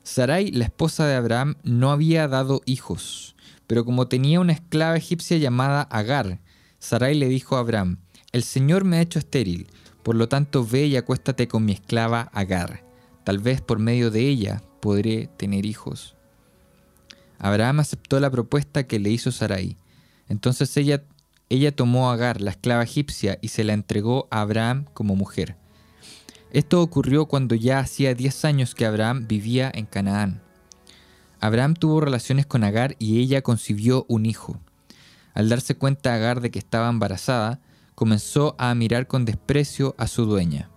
Sarai, 0.03 0.51
la 0.51 0.65
esposa 0.65 1.07
de 1.07 1.15
Abraham, 1.15 1.57
no 1.63 1.91
había 1.91 2.29
dado 2.29 2.61
hijos, 2.67 3.37
pero 3.67 3.85
como 3.85 4.09
tenía 4.09 4.41
una 4.41 4.53
esclava 4.53 4.97
egipcia 4.97 5.39
llamada 5.39 5.83
Agar, 5.83 6.41
Sarai 6.85 7.15
le 7.15 7.29
dijo 7.31 7.57
a 7.57 7.61
Abraham, 7.61 7.97
El 8.31 8.43
Señor 8.43 8.85
me 8.85 8.99
ha 8.99 9.01
hecho 9.01 9.19
estéril, 9.19 9.69
por 10.03 10.17
lo 10.17 10.29
tanto 10.29 10.67
ve 10.67 10.85
y 10.85 10.97
acuéstate 10.97 11.49
con 11.49 11.65
mi 11.65 11.73
esclava 11.73 12.29
Agar. 12.35 12.85
Tal 13.25 13.39
vez 13.39 13.63
por 13.63 13.79
medio 13.79 14.11
de 14.11 14.29
ella 14.29 14.63
podré 14.81 15.31
tener 15.39 15.65
hijos. 15.65 16.15
Abraham 17.39 17.81
aceptó 17.81 18.21
la 18.21 18.31
propuesta 18.31 18.87
que 18.87 18.99
le 18.99 19.09
hizo 19.09 19.33
Sarai. 19.33 19.79
Entonces 20.29 20.77
ella 20.77 21.03
ella 21.49 21.75
tomó 21.75 22.11
a 22.11 22.13
Agar, 22.13 22.43
la 22.43 22.51
esclava 22.51 22.85
egipcia, 22.85 23.39
y 23.41 23.49
se 23.49 23.65
la 23.65 23.73
entregó 23.73 24.29
a 24.31 24.43
Abraham 24.43 24.85
como 24.93 25.17
mujer. 25.17 25.57
Esto 26.53 26.83
ocurrió 26.83 27.25
cuando 27.25 27.55
ya 27.55 27.79
hacía 27.79 28.15
10 28.15 28.45
años 28.45 28.75
que 28.75 28.85
Abraham 28.85 29.27
vivía 29.27 29.73
en 29.73 29.87
Canaán. 29.87 30.43
Abraham 31.41 31.77
tuvo 31.77 32.03
relaciones 32.03 32.45
con 32.45 32.63
Agar 32.63 32.95
y 32.99 33.21
ella 33.21 33.41
concibió 33.41 34.05
un 34.07 34.27
hijo. 34.27 34.61
Al 35.35 35.49
darse 35.49 35.77
cuenta 35.77 36.15
Agar 36.15 36.41
de 36.41 36.51
que 36.51 36.59
estaba 36.59 36.89
embarazada, 36.89 37.61
comenzó 37.95 38.55
a 38.59 38.75
mirar 38.75 39.07
con 39.07 39.25
desprecio 39.25 39.95
a 39.99 40.07
su 40.07 40.25
dueña. 40.25 40.71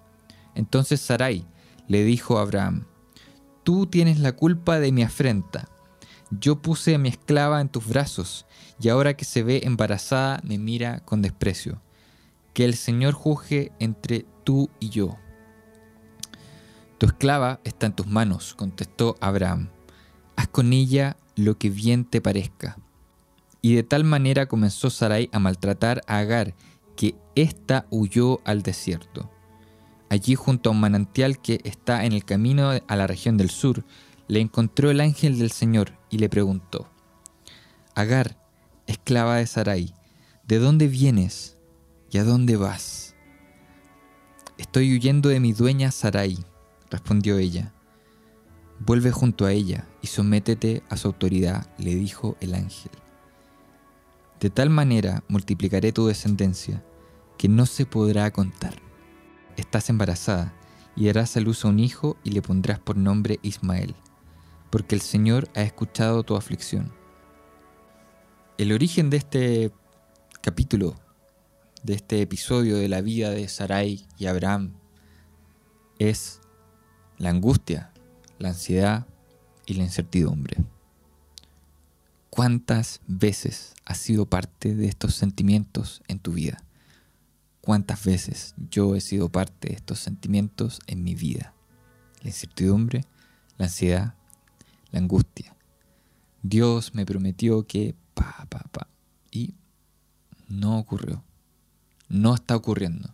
Entonces 0.55 0.99
Sarai 0.99 1.45
le 1.87 2.03
dijo 2.03 2.37
a 2.37 2.41
Abraham, 2.41 2.85
Tú 3.63 3.85
tienes 3.85 4.19
la 4.19 4.31
culpa 4.31 4.79
de 4.79 4.91
mi 4.91 5.03
afrenta. 5.03 5.67
Yo 6.31 6.61
puse 6.61 6.95
a 6.95 6.97
mi 6.97 7.09
esclava 7.09 7.61
en 7.61 7.69
tus 7.69 7.87
brazos 7.87 8.45
y 8.79 8.89
ahora 8.89 9.15
que 9.15 9.25
se 9.25 9.43
ve 9.43 9.61
embarazada 9.63 10.39
me 10.43 10.57
mira 10.57 11.01
con 11.01 11.21
desprecio. 11.21 11.81
Que 12.53 12.65
el 12.65 12.75
Señor 12.75 13.13
juzgue 13.13 13.71
entre 13.79 14.25
tú 14.43 14.69
y 14.79 14.89
yo. 14.89 15.17
Tu 16.97 17.05
esclava 17.05 17.59
está 17.63 17.85
en 17.85 17.93
tus 17.93 18.07
manos, 18.07 18.55
contestó 18.55 19.15
Abraham. 19.19 19.69
Haz 20.35 20.47
con 20.47 20.73
ella 20.73 21.17
lo 21.35 21.57
que 21.57 21.69
bien 21.69 22.05
te 22.05 22.21
parezca. 22.21 22.77
Y 23.61 23.75
de 23.75 23.83
tal 23.83 24.03
manera 24.03 24.47
comenzó 24.47 24.89
Sarai 24.89 25.29
a 25.31 25.39
maltratar 25.39 26.01
a 26.07 26.19
Agar, 26.19 26.55
que 26.95 27.15
ésta 27.35 27.85
huyó 27.89 28.39
al 28.45 28.63
desierto. 28.63 29.29
Allí 30.09 30.35
junto 30.35 30.69
a 30.69 30.73
un 30.73 30.79
manantial 30.79 31.41
que 31.41 31.59
está 31.63 32.05
en 32.05 32.13
el 32.13 32.23
camino 32.23 32.69
a 32.69 32.95
la 32.95 33.07
región 33.07 33.37
del 33.37 33.49
sur, 33.49 33.83
le 34.27 34.39
encontró 34.39 34.89
el 34.89 35.01
ángel 35.01 35.39
del 35.39 35.51
Señor 35.51 35.97
y 36.09 36.17
le 36.17 36.29
preguntó, 36.29 36.89
Agar, 37.95 38.37
esclava 38.85 39.37
de 39.37 39.47
Sarai, 39.47 39.93
¿de 40.47 40.59
dónde 40.59 40.87
vienes 40.87 41.57
y 42.11 42.19
a 42.19 42.23
dónde 42.23 42.55
vas? 42.55 43.15
Estoy 44.57 44.93
huyendo 44.93 45.29
de 45.29 45.39
mi 45.39 45.53
dueña 45.53 45.91
Sarai, 45.91 46.37
respondió 46.89 47.37
ella. 47.37 47.73
Vuelve 48.79 49.11
junto 49.11 49.45
a 49.45 49.51
ella 49.51 49.87
y 50.01 50.07
sométete 50.07 50.83
a 50.89 50.97
su 50.97 51.07
autoridad, 51.07 51.67
le 51.77 51.95
dijo 51.95 52.37
el 52.39 52.53
ángel. 52.53 52.91
De 54.39 54.51
tal 54.51 54.69
manera 54.69 55.23
multiplicaré 55.27 55.91
tu 55.91 56.05
descendencia 56.05 56.83
que 57.37 57.47
no 57.47 57.65
se 57.65 57.85
podrá 57.85 58.31
contar. 58.31 58.75
Estás 59.55 59.89
embarazada 59.89 60.53
y 60.95 61.07
darás 61.07 61.37
a 61.37 61.39
luz 61.39 61.65
a 61.65 61.69
un 61.69 61.79
hijo 61.79 62.17
y 62.23 62.31
le 62.31 62.43
pondrás 62.43 62.79
por 62.79 62.97
nombre 62.97 63.39
Ismael, 63.41 63.95
porque 64.69 64.93
el 64.93 65.01
Señor 65.01 65.49
ha 65.55 65.63
escuchado 65.63 66.21
tu 66.23 66.35
aflicción. 66.35 66.93
El 68.59 68.71
origen 68.71 69.09
de 69.09 69.17
este 69.17 69.71
capítulo, 70.41 70.95
de 71.83 71.95
este 71.95 72.21
episodio 72.21 72.77
de 72.77 72.89
la 72.89 73.01
vida 73.01 73.31
de 73.31 73.47
Sarai 73.47 74.05
y 74.19 74.27
Abraham, 74.27 74.73
es 75.97 76.41
la 77.17 77.29
angustia, 77.29 77.91
la 78.37 78.49
ansiedad 78.49 79.07
y 79.65 79.75
la 79.75 79.83
incertidumbre. 79.83 80.57
¿Cuántas 82.29 83.01
veces 83.07 83.73
has 83.85 83.97
sido 83.97 84.25
parte 84.25 84.75
de 84.75 84.87
estos 84.87 85.15
sentimientos 85.15 86.01
en 86.07 86.19
tu 86.19 86.33
vida? 86.33 86.63
¿Cuántas 87.61 88.03
veces 88.05 88.53
yo 88.69 88.95
he 88.95 89.01
sido 89.01 89.29
parte 89.29 89.69
de 89.69 89.75
estos 89.75 89.99
sentimientos 89.99 90.79
en 90.87 91.03
mi 91.03 91.15
vida? 91.15 91.53
La 92.21 92.29
incertidumbre, 92.29 93.05
la 93.57 93.65
ansiedad, 93.65 94.15
la 94.91 94.99
angustia. 94.99 95.55
Dios 96.43 96.93
me 96.93 97.05
prometió 97.05 97.65
que 97.65 97.95
pa, 98.13 98.45
pa, 98.49 98.63
pa. 98.71 98.87
Y 99.31 99.55
no 100.47 100.77
ocurrió. 100.79 101.23
No 102.07 102.35
está 102.35 102.55
ocurriendo. 102.55 103.13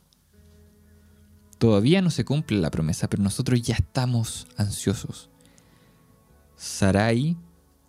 Todavía 1.58 2.01
no 2.01 2.12
se 2.12 2.25
cumple 2.25 2.60
la 2.60 2.72
promesa, 2.72 3.10
pero 3.10 3.24
nosotros 3.24 3.62
ya 3.62 3.75
estamos 3.75 4.48
ansiosos. 4.58 5.29
Sarai 6.58 7.38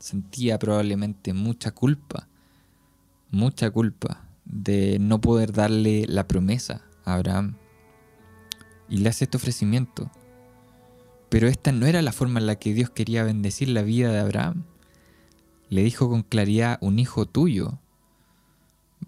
sentía 0.05 0.59
probablemente 0.59 1.33
mucha 1.33 1.71
culpa, 1.71 2.29
mucha 3.31 3.71
culpa 3.71 4.29
de 4.45 4.99
no 5.01 5.21
poder 5.21 5.53
darle 5.53 6.07
la 6.09 6.29
promesa 6.29 6.83
a 7.05 7.15
Abraham. 7.15 7.57
Y 8.89 8.99
le 8.99 9.09
hace 9.09 9.25
este 9.25 9.39
ofrecimiento. 9.39 10.11
Pero 11.31 11.49
esta 11.49 11.73
no 11.73 11.87
era 11.87 12.03
la 12.03 12.13
forma 12.13 12.39
en 12.39 12.47
la 12.47 12.57
que 12.57 12.75
Dios 12.75 12.91
quería 12.91 13.25
bendecir 13.25 13.69
la 13.71 13.83
vida 13.83 14.13
de 14.13 14.21
Abraham 14.21 14.65
le 15.75 15.83
dijo 15.83 16.09
con 16.09 16.23
claridad, 16.23 16.79
un 16.81 16.99
hijo 16.99 17.27
tuyo 17.27 17.81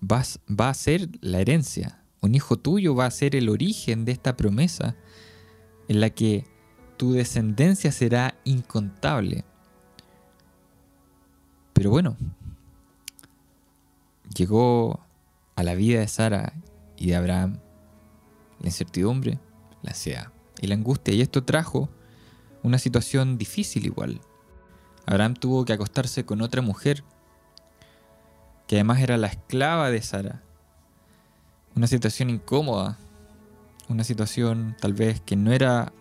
vas, 0.01 0.41
va 0.49 0.69
a 0.69 0.75
ser 0.75 1.09
la 1.21 1.41
herencia, 1.41 2.03
un 2.21 2.35
hijo 2.35 2.57
tuyo 2.57 2.95
va 2.95 3.07
a 3.07 3.11
ser 3.11 3.37
el 3.37 3.49
origen 3.49 4.05
de 4.05 4.13
esta 4.13 4.37
promesa 4.37 4.97
en 5.89 6.01
la 6.01 6.11
que 6.11 6.45
tu 6.97 7.13
descendencia 7.13 7.93
será 7.93 8.37
incontable. 8.45 9.45
Pero 11.77 11.91
bueno, 11.91 12.17
llegó 14.35 15.05
a 15.57 15.63
la 15.63 15.75
vida 15.75 16.01
de 16.01 16.09
Sara 16.09 16.55
y 16.97 17.09
de 17.09 17.17
Abraham 17.17 17.59
la 18.61 18.69
incertidumbre, 18.69 19.39
la 19.83 19.91
ansiedad 19.91 20.33
y 20.59 20.69
la 20.69 20.75
angustia, 20.75 21.13
y 21.13 21.21
esto 21.21 21.45
trajo 21.45 21.91
una 22.63 22.79
situación 22.79 23.37
difícil 23.37 23.85
igual. 23.85 24.23
Abraham 25.05 25.35
tuvo 25.35 25.67
que 25.67 25.75
acostarse 25.75 26.25
con 26.25 26.41
otra 26.41 26.63
mujer, 26.63 27.05
que 28.67 28.77
además 28.77 29.01
era 29.01 29.19
la 29.19 29.27
esclava 29.27 29.91
de 29.91 30.01
Sara. 30.01 30.43
Una 31.75 31.89
situación 31.89 32.31
incómoda, 32.31 32.97
una 33.91 34.03
situación 34.03 34.79
tal 34.81 34.95
vez 34.95 35.21
que 35.21 35.37
no 35.37 35.53
era, 35.53 35.93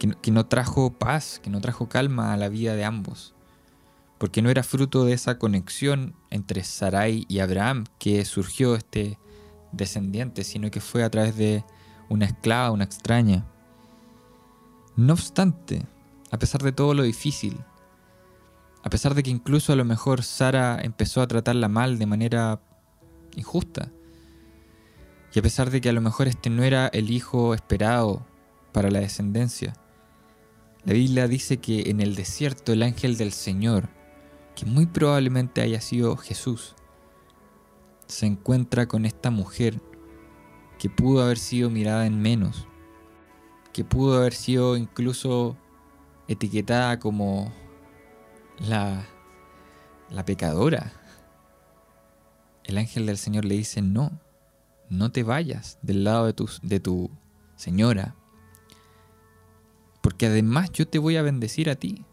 que 0.00 0.32
no, 0.32 0.46
trajo 0.46 0.90
paz, 0.90 1.38
que 1.40 1.48
no 1.48 1.60
trajo 1.60 1.88
calma 1.88 2.32
a 2.32 2.36
la 2.36 2.48
vida 2.48 2.74
de 2.74 2.84
ambos, 2.84 3.36
porque 4.20 4.42
no 4.42 4.50
era 4.50 4.62
fruto 4.62 5.06
de 5.06 5.14
esa 5.14 5.38
conexión 5.38 6.14
entre 6.28 6.62
Sarai 6.62 7.24
y 7.26 7.38
Abraham 7.38 7.86
que 7.98 8.22
surgió 8.26 8.74
este 8.74 9.18
descendiente, 9.72 10.44
sino 10.44 10.70
que 10.70 10.82
fue 10.82 11.02
a 11.02 11.10
través 11.10 11.38
de 11.38 11.64
una 12.10 12.26
esclava, 12.26 12.70
una 12.70 12.84
extraña. 12.84 13.46
No 14.94 15.14
obstante, 15.14 15.86
a 16.30 16.38
pesar 16.38 16.62
de 16.62 16.72
todo 16.72 16.92
lo 16.92 17.02
difícil, 17.02 17.64
a 18.82 18.90
pesar 18.90 19.14
de 19.14 19.22
que 19.22 19.30
incluso 19.30 19.72
a 19.72 19.76
lo 19.76 19.86
mejor 19.86 20.22
Sara 20.22 20.78
empezó 20.82 21.22
a 21.22 21.26
tratarla 21.26 21.68
mal 21.68 21.98
de 21.98 22.04
manera 22.04 22.60
injusta, 23.36 23.90
y 25.32 25.38
a 25.38 25.42
pesar 25.42 25.70
de 25.70 25.80
que 25.80 25.88
a 25.88 25.94
lo 25.94 26.02
mejor 26.02 26.28
este 26.28 26.50
no 26.50 26.62
era 26.62 26.88
el 26.88 27.10
hijo 27.10 27.54
esperado 27.54 28.26
para 28.72 28.90
la 28.90 29.00
descendencia, 29.00 29.72
la 30.84 30.92
Biblia 30.92 31.26
dice 31.26 31.56
que 31.56 31.88
en 31.88 32.02
el 32.02 32.16
desierto 32.16 32.74
el 32.74 32.82
ángel 32.82 33.16
del 33.16 33.32
Señor, 33.32 33.88
que 34.60 34.66
muy 34.66 34.84
probablemente 34.84 35.62
haya 35.62 35.80
sido 35.80 36.18
Jesús, 36.18 36.74
se 38.06 38.26
encuentra 38.26 38.86
con 38.86 39.06
esta 39.06 39.30
mujer 39.30 39.80
que 40.78 40.90
pudo 40.90 41.22
haber 41.22 41.38
sido 41.38 41.70
mirada 41.70 42.04
en 42.04 42.20
menos, 42.20 42.68
que 43.72 43.84
pudo 43.84 44.18
haber 44.18 44.34
sido 44.34 44.76
incluso 44.76 45.56
etiquetada 46.28 46.98
como 46.98 47.50
la, 48.58 49.06
la 50.10 50.26
pecadora. 50.26 50.92
El 52.64 52.76
ángel 52.76 53.06
del 53.06 53.16
Señor 53.16 53.46
le 53.46 53.54
dice, 53.54 53.80
no, 53.80 54.20
no 54.90 55.10
te 55.10 55.22
vayas 55.22 55.78
del 55.80 56.04
lado 56.04 56.26
de 56.26 56.34
tu, 56.34 56.50
de 56.60 56.80
tu 56.80 57.10
señora, 57.56 58.14
porque 60.02 60.26
además 60.26 60.70
yo 60.70 60.86
te 60.86 60.98
voy 60.98 61.16
a 61.16 61.22
bendecir 61.22 61.70
a 61.70 61.76
ti, 61.76 62.04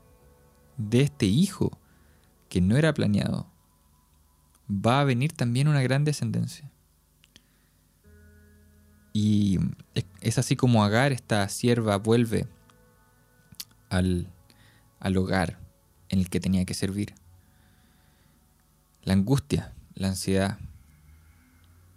de 0.77 1.01
este 1.01 1.25
hijo 1.25 1.77
que 2.50 2.62
no 2.62 2.77
era 2.77 2.94
planeado. 2.94 3.48
Va 4.70 5.01
a 5.01 5.04
venir 5.04 5.34
también 5.34 5.68
una 5.68 5.82
gran 5.82 6.04
descendencia. 6.04 6.70
Y 9.13 9.60
es 10.22 10.38
así 10.38 10.56
como 10.56 10.84
Agar, 10.84 11.12
esta 11.12 11.48
sierva, 11.50 11.98
vuelve 11.98 12.48
al, 13.89 14.27
al 15.00 15.18
hogar 15.18 15.60
en 16.10 16.20
el 16.20 16.30
que 16.30 16.39
tenía 16.39 16.66
que 16.66 16.74
servir. 16.74 17.16
La 19.04 19.13
angustia, 19.13 19.74
la 19.96 20.10
ansiedad, 20.10 20.60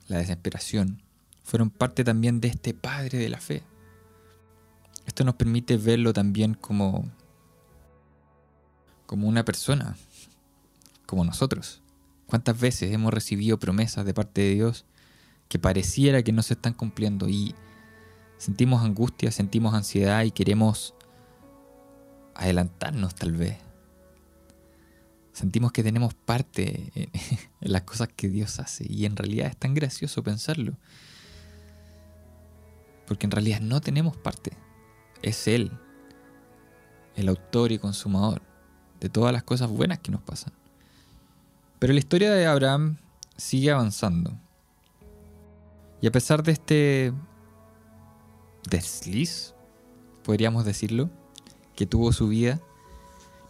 la 0.09 0.19
desesperación, 0.19 1.03
fueron 1.45 1.71
parte 1.71 2.05
también 2.05 2.41
de 2.41 2.49
este 2.49 2.75
Padre 2.75 3.19
de 3.19 3.29
la 3.29 3.41
fe. 3.41 3.63
Esto 5.07 5.25
nos 5.25 5.35
permite 5.35 5.77
verlo 5.77 6.13
también 6.13 6.55
como, 6.55 7.11
como 9.07 9.29
una 9.29 9.45
persona, 9.45 9.97
como 11.11 11.25
nosotros. 11.25 11.83
¿Cuántas 12.27 12.59
veces 12.59 12.93
hemos 12.93 13.13
recibido 13.13 13.59
promesas 13.59 14.07
de 14.07 14.15
parte 14.15 14.41
de 14.41 14.55
Dios 14.55 14.87
que 15.49 15.59
pareciera 15.59 16.23
que 16.23 16.33
no 16.33 16.43
se 16.43 16.55
están 16.55 16.73
cumpliendo 16.73 17.29
y 17.29 17.55
sentimos 18.39 18.85
angustia, 18.85 19.33
sentimos 19.33 19.75
ansiedad 19.75 20.23
y 20.23 20.31
queremos 20.31 20.95
adelantarnos 22.35 23.15
tal 23.17 23.33
vez? 23.33 23.59
sentimos 25.33 25.73
que 25.73 25.83
tenemos 25.83 26.13
parte 26.13 26.93
en 26.95 27.11
las 27.73 27.83
cosas 27.83 28.09
que 28.15 28.29
Dios 28.29 28.61
hace 28.61 28.85
y 28.89 29.07
en 29.07 29.17
realidad 29.17 29.49
es 29.49 29.57
tan 29.57 29.75
gracioso 29.75 30.23
pensarlo. 30.23 30.77
Porque 33.07 33.27
en 33.27 33.31
realidad 33.31 33.61
no 33.61 33.81
tenemos 33.81 34.17
parte. 34.17 34.53
Es 35.23 35.49
Él, 35.49 35.73
el 37.17 37.29
autor 37.29 37.73
y 37.73 37.79
consumador 37.79 38.43
de 39.01 39.09
todas 39.09 39.33
las 39.33 39.43
cosas 39.43 39.71
buenas 39.71 39.99
que 39.99 40.13
nos 40.13 40.21
pasan. 40.21 40.53
Pero 41.81 41.95
la 41.95 41.99
historia 41.99 42.31
de 42.31 42.47
Abraham 42.47 42.99
sigue 43.39 43.71
avanzando. 43.71 44.39
Y 46.03 46.07
a 46.07 46.13
pesar 46.13 46.43
de 46.43 46.53
este 46.53 47.13
desliz, 48.69 49.55
podríamos 50.23 50.67
decirlo, 50.67 51.11
que 51.75 51.87
tuvo 51.87 52.13
su 52.13 52.29
vida, 52.29 52.61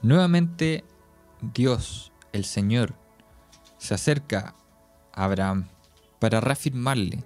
nuevamente 0.01 0.85
Dios, 1.41 2.13
el 2.33 2.45
Señor, 2.45 2.95
se 3.79 3.95
acerca 3.95 4.55
a 5.13 5.25
Abraham 5.25 5.67
para 6.21 6.41
reafirmarle 6.41 7.25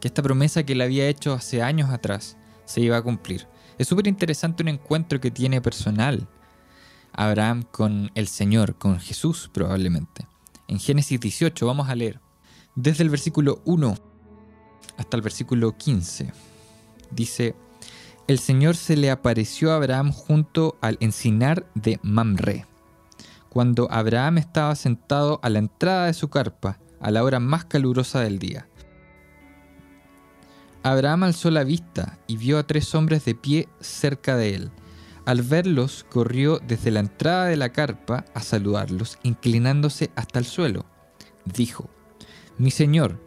que 0.00 0.08
esta 0.08 0.22
promesa 0.22 0.64
que 0.64 0.74
le 0.74 0.82
había 0.82 1.06
hecho 1.06 1.32
hace 1.32 1.62
años 1.62 1.90
atrás 1.90 2.36
se 2.64 2.80
iba 2.80 2.96
a 2.96 3.02
cumplir. 3.02 3.46
Es 3.78 3.86
súper 3.86 4.08
interesante 4.08 4.64
un 4.64 4.68
encuentro 4.68 5.20
que 5.20 5.30
tiene 5.30 5.60
personal 5.60 6.28
Abraham 7.16 7.64
con 7.70 8.10
el 8.14 8.28
Señor, 8.28 8.76
con 8.76 9.00
Jesús 9.00 9.50
probablemente. 9.52 10.26
En 10.68 10.78
Génesis 10.78 11.20
18 11.20 11.66
vamos 11.66 11.88
a 11.88 11.94
leer 11.94 12.20
desde 12.74 13.02
el 13.04 13.10
versículo 13.10 13.60
1 13.64 13.94
hasta 14.96 15.16
el 15.16 15.22
versículo 15.22 15.76
15. 15.76 16.32
Dice, 17.10 17.54
el 18.26 18.38
Señor 18.38 18.76
se 18.76 18.96
le 18.96 19.10
apareció 19.10 19.72
a 19.72 19.76
Abraham 19.76 20.12
junto 20.12 20.76
al 20.80 20.96
encinar 21.00 21.66
de 21.74 21.98
Mamre 22.02 22.66
cuando 23.54 23.86
Abraham 23.92 24.38
estaba 24.38 24.74
sentado 24.74 25.38
a 25.44 25.48
la 25.48 25.60
entrada 25.60 26.06
de 26.06 26.14
su 26.14 26.28
carpa 26.28 26.80
a 27.00 27.12
la 27.12 27.22
hora 27.22 27.38
más 27.38 27.64
calurosa 27.64 28.18
del 28.18 28.40
día. 28.40 28.66
Abraham 30.82 31.22
alzó 31.22 31.52
la 31.52 31.62
vista 31.62 32.18
y 32.26 32.36
vio 32.36 32.58
a 32.58 32.66
tres 32.66 32.92
hombres 32.96 33.24
de 33.24 33.36
pie 33.36 33.68
cerca 33.80 34.36
de 34.36 34.56
él. 34.56 34.70
Al 35.26 35.40
verlos, 35.40 36.04
corrió 36.10 36.58
desde 36.58 36.90
la 36.90 37.00
entrada 37.00 37.46
de 37.46 37.56
la 37.56 37.70
carpa 37.70 38.26
a 38.34 38.40
saludarlos, 38.40 39.18
inclinándose 39.22 40.10
hasta 40.16 40.38
el 40.38 40.44
suelo. 40.44 40.84
Dijo, 41.46 41.88
Mi 42.58 42.70
señor, 42.70 43.24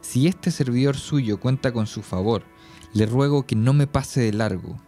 si 0.00 0.28
este 0.28 0.52
servidor 0.52 0.96
suyo 0.96 1.40
cuenta 1.40 1.72
con 1.72 1.88
su 1.88 2.02
favor, 2.02 2.44
le 2.92 3.06
ruego 3.06 3.46
que 3.46 3.56
no 3.56 3.72
me 3.72 3.88
pase 3.88 4.20
de 4.20 4.32
largo. 4.32 4.80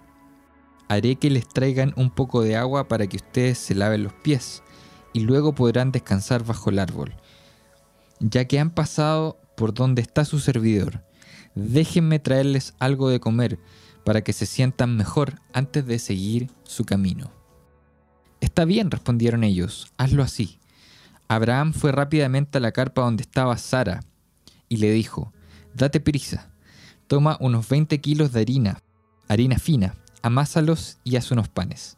Haré 0.88 1.16
que 1.16 1.30
les 1.30 1.48
traigan 1.48 1.94
un 1.96 2.10
poco 2.10 2.42
de 2.42 2.56
agua 2.56 2.86
para 2.86 3.06
que 3.08 3.16
ustedes 3.16 3.58
se 3.58 3.74
laven 3.74 4.04
los 4.04 4.12
pies 4.12 4.62
y 5.12 5.20
luego 5.20 5.54
podrán 5.54 5.90
descansar 5.90 6.44
bajo 6.44 6.70
el 6.70 6.78
árbol. 6.78 7.14
Ya 8.20 8.46
que 8.46 8.60
han 8.60 8.70
pasado 8.70 9.38
por 9.56 9.74
donde 9.74 10.02
está 10.02 10.24
su 10.24 10.38
servidor, 10.38 11.02
déjenme 11.54 12.18
traerles 12.18 12.74
algo 12.78 13.08
de 13.08 13.20
comer 13.20 13.58
para 14.04 14.22
que 14.22 14.32
se 14.32 14.46
sientan 14.46 14.96
mejor 14.96 15.40
antes 15.52 15.86
de 15.86 15.98
seguir 15.98 16.50
su 16.64 16.84
camino. 16.84 17.30
Está 18.40 18.64
bien, 18.64 18.90
respondieron 18.90 19.44
ellos, 19.44 19.92
hazlo 19.96 20.22
así. 20.22 20.58
Abraham 21.28 21.72
fue 21.72 21.92
rápidamente 21.92 22.58
a 22.58 22.60
la 22.60 22.72
carpa 22.72 23.02
donde 23.02 23.22
estaba 23.22 23.56
Sara 23.56 24.00
y 24.68 24.78
le 24.78 24.90
dijo, 24.90 25.32
date 25.74 26.00
prisa, 26.00 26.50
toma 27.06 27.36
unos 27.40 27.68
20 27.68 28.00
kilos 28.00 28.32
de 28.32 28.40
harina, 28.40 28.82
harina 29.28 29.58
fina, 29.58 29.94
amásalos 30.22 30.98
y 31.04 31.16
haz 31.16 31.30
unos 31.30 31.48
panes. 31.48 31.96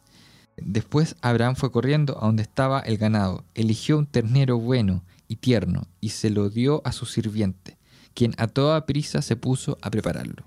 Después 0.57 1.15
Abraham 1.21 1.55
fue 1.55 1.71
corriendo 1.71 2.17
a 2.21 2.27
donde 2.27 2.43
estaba 2.43 2.79
el 2.79 2.97
ganado, 2.97 3.43
eligió 3.55 3.97
un 3.97 4.05
ternero 4.05 4.57
bueno 4.57 5.03
y 5.27 5.37
tierno 5.37 5.87
y 5.99 6.09
se 6.09 6.29
lo 6.29 6.49
dio 6.49 6.81
a 6.85 6.91
su 6.91 7.05
sirviente, 7.05 7.77
quien 8.13 8.33
a 8.37 8.47
toda 8.47 8.85
prisa 8.85 9.21
se 9.21 9.35
puso 9.35 9.77
a 9.81 9.89
prepararlo. 9.89 10.45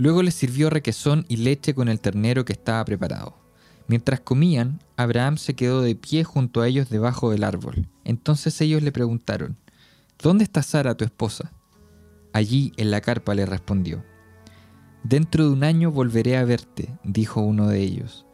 Luego 0.00 0.22
les 0.22 0.34
sirvió 0.34 0.70
requesón 0.70 1.26
y 1.28 1.36
leche 1.36 1.74
con 1.74 1.90
el 1.90 2.00
ternero 2.00 2.46
que 2.46 2.54
estaba 2.54 2.82
preparado. 2.86 3.36
Mientras 3.86 4.20
comían, 4.20 4.80
Abraham 4.96 5.36
se 5.36 5.54
quedó 5.54 5.82
de 5.82 5.94
pie 5.94 6.24
junto 6.24 6.62
a 6.62 6.68
ellos 6.68 6.88
debajo 6.88 7.30
del 7.30 7.44
árbol. 7.44 7.86
Entonces 8.04 8.58
ellos 8.62 8.82
le 8.82 8.92
preguntaron, 8.92 9.58
¿Dónde 10.18 10.44
está 10.44 10.62
Sara, 10.62 10.94
tu 10.94 11.04
esposa? 11.04 11.52
Allí 12.32 12.72
en 12.78 12.90
la 12.90 13.02
carpa 13.02 13.34
le 13.34 13.44
respondió. 13.44 14.02
Dentro 15.04 15.44
de 15.44 15.50
un 15.50 15.64
año 15.64 15.90
volveré 15.90 16.38
a 16.38 16.44
verte, 16.44 16.88
dijo 17.04 17.42
uno 17.42 17.68
de 17.68 17.82
ellos 17.82 18.24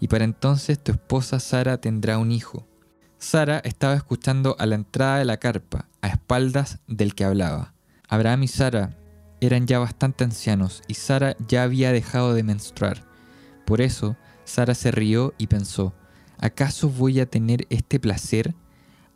y 0.00 0.08
para 0.08 0.24
entonces 0.24 0.78
tu 0.78 0.92
esposa 0.92 1.40
Sara 1.40 1.78
tendrá 1.78 2.18
un 2.18 2.30
hijo. 2.30 2.68
Sara 3.16 3.62
estaba 3.64 3.94
escuchando 3.94 4.54
a 4.58 4.66
la 4.66 4.74
entrada 4.74 5.20
de 5.20 5.24
la 5.24 5.38
carpa, 5.38 5.88
a 6.02 6.08
espaldas 6.08 6.80
del 6.86 7.14
que 7.14 7.24
hablaba. 7.24 7.72
Abraham 8.10 8.42
y 8.42 8.48
Sara 8.48 8.98
eran 9.40 9.66
ya 9.66 9.78
bastante 9.78 10.24
ancianos 10.24 10.82
y 10.88 10.94
Sara 10.94 11.36
ya 11.48 11.62
había 11.62 11.92
dejado 11.92 12.34
de 12.34 12.42
menstruar. 12.42 13.04
Por 13.66 13.80
eso, 13.80 14.16
Sara 14.44 14.74
se 14.74 14.90
rió 14.90 15.34
y 15.38 15.46
pensó, 15.46 15.94
¿acaso 16.38 16.88
voy 16.88 17.20
a 17.20 17.26
tener 17.26 17.66
este 17.70 17.98
placer 17.98 18.54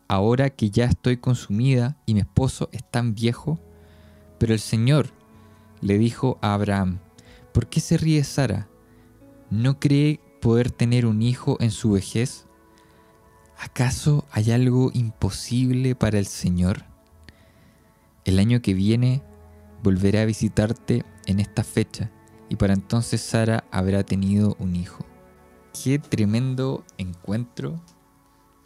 ahora 0.09 0.51
que 0.51 0.71
ya 0.71 0.87
estoy 0.87 1.19
consumida 1.19 1.97
y 2.07 2.15
mi 2.15 2.21
esposo 2.21 2.69
es 2.73 2.83
tan 2.91 3.15
viejo? 3.15 3.61
Pero 4.39 4.55
el 4.55 4.61
Señor 4.61 5.11
le 5.81 5.99
dijo 5.99 6.39
a 6.41 6.55
Abraham, 6.55 6.99
¿por 7.53 7.69
qué 7.69 7.81
se 7.81 7.97
ríe 7.97 8.25
Sara? 8.25 8.69
¿No 9.51 9.79
cree 9.81 10.21
poder 10.41 10.71
tener 10.71 11.07
un 11.07 11.23
hijo 11.23 11.57
en 11.61 11.71
su 11.71 11.93
vejez? 11.93 12.47
¿Acaso 13.59 14.25
hay 14.31 14.53
algo 14.53 14.91
imposible 14.95 15.95
para 15.95 16.19
el 16.19 16.27
Señor? 16.27 16.85
El 18.25 18.39
año 18.39 18.63
que 18.63 18.75
viene 18.75 19.23
volveré 19.83 20.21
a 20.21 20.25
visitarte 20.25 21.05
en 21.27 21.41
esta 21.41 21.65
fecha 21.65 22.11
y 22.49 22.57
para 22.57 22.75
entonces 22.75 23.21
Sara 23.21 23.65
habrá 23.71 24.03
tenido 24.03 24.57
un 24.59 24.77
hijo. 24.77 25.05
Qué 25.83 25.99
tremendo 25.99 26.85
encuentro 26.97 27.81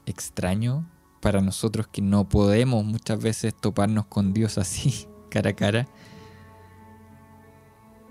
extraño 0.07 0.89
para 1.21 1.41
nosotros 1.41 1.87
que 1.89 2.03
no 2.03 2.29
podemos 2.29 2.85
muchas 2.85 3.21
veces 3.21 3.55
toparnos 3.55 4.07
con 4.07 4.33
Dios 4.33 4.59
así, 4.59 5.07
cara 5.31 5.51
a 5.51 5.57
cara. 5.57 5.89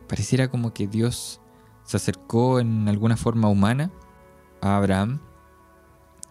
Pareciera 0.08 0.50
como 0.50 0.74
que 0.74 0.88
Dios 0.88 1.42
se 1.84 1.98
acercó 1.98 2.60
en 2.60 2.88
alguna 2.88 3.18
forma 3.18 3.48
humana 3.48 3.92
a 4.62 4.78
Abraham 4.78 5.20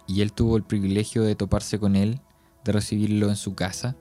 y 0.06 0.22
él 0.22 0.32
tuvo 0.32 0.56
el 0.56 0.64
privilegio 0.64 1.22
de 1.22 1.34
toparse 1.34 1.78
con 1.78 1.96
él, 1.96 2.20
de 2.64 2.72
recibirlo 2.72 3.28
en 3.28 3.36
su 3.36 3.54
casa, 3.54 3.96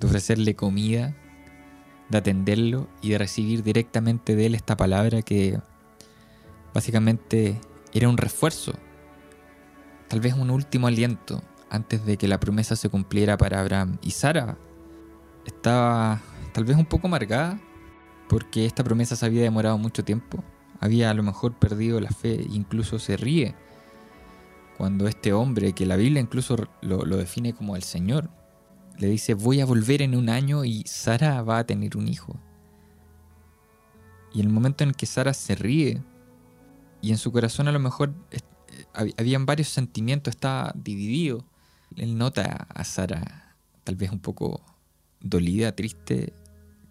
de 0.00 0.06
ofrecerle 0.06 0.54
comida, 0.56 1.16
de 2.12 2.18
atenderlo 2.18 2.86
y 3.00 3.10
de 3.10 3.18
recibir 3.18 3.64
directamente 3.64 4.36
de 4.36 4.46
él 4.46 4.54
esta 4.54 4.76
palabra 4.76 5.22
que 5.22 5.58
básicamente 6.72 7.60
era 7.92 8.08
un 8.08 8.16
refuerzo, 8.16 8.72
tal 10.08 10.20
vez 10.20 10.34
un 10.34 10.50
último 10.50 10.86
aliento 10.86 11.42
antes 11.68 12.06
de 12.06 12.16
que 12.16 12.28
la 12.28 12.38
promesa 12.38 12.76
se 12.76 12.88
cumpliera 12.88 13.36
para 13.36 13.60
Abraham. 13.60 13.98
Y 14.02 14.12
Sara 14.12 14.56
estaba 15.44 16.20
tal 16.52 16.64
vez 16.64 16.76
un 16.76 16.86
poco 16.86 17.08
amargada 17.08 17.58
porque 18.28 18.66
esta 18.66 18.84
promesa 18.84 19.16
se 19.16 19.26
había 19.26 19.42
demorado 19.42 19.78
mucho 19.78 20.04
tiempo. 20.04 20.44
Había 20.80 21.10
a 21.10 21.14
lo 21.14 21.22
mejor 21.22 21.54
perdido 21.54 22.00
la 22.00 22.10
fe, 22.10 22.46
incluso 22.50 22.98
se 22.98 23.16
ríe 23.16 23.54
cuando 24.76 25.06
este 25.06 25.32
hombre, 25.32 25.72
que 25.72 25.86
la 25.86 25.96
Biblia 25.96 26.20
incluso 26.20 26.56
lo, 26.80 27.04
lo 27.04 27.16
define 27.16 27.52
como 27.52 27.76
el 27.76 27.82
Señor, 27.82 28.30
le 28.98 29.08
dice, 29.08 29.34
voy 29.34 29.60
a 29.60 29.66
volver 29.66 30.02
en 30.02 30.14
un 30.14 30.28
año 30.28 30.64
y 30.64 30.84
Sara 30.86 31.42
va 31.42 31.58
a 31.58 31.66
tener 31.66 31.96
un 31.96 32.08
hijo. 32.08 32.38
Y 34.32 34.40
el 34.40 34.48
momento 34.48 34.84
en 34.84 34.92
que 34.92 35.06
Sara 35.06 35.34
se 35.34 35.54
ríe, 35.54 36.02
y 37.00 37.10
en 37.10 37.18
su 37.18 37.32
corazón 37.32 37.68
a 37.68 37.72
lo 37.72 37.80
mejor 37.80 38.14
eh, 38.30 39.12
habían 39.16 39.44
varios 39.44 39.68
sentimientos, 39.68 40.34
estaba 40.34 40.72
dividido. 40.74 41.44
Él 41.96 42.16
nota 42.16 42.66
a 42.72 42.84
Sara 42.84 43.56
tal 43.84 43.96
vez 43.96 44.10
un 44.10 44.20
poco 44.20 44.62
dolida, 45.20 45.74
triste, 45.74 46.32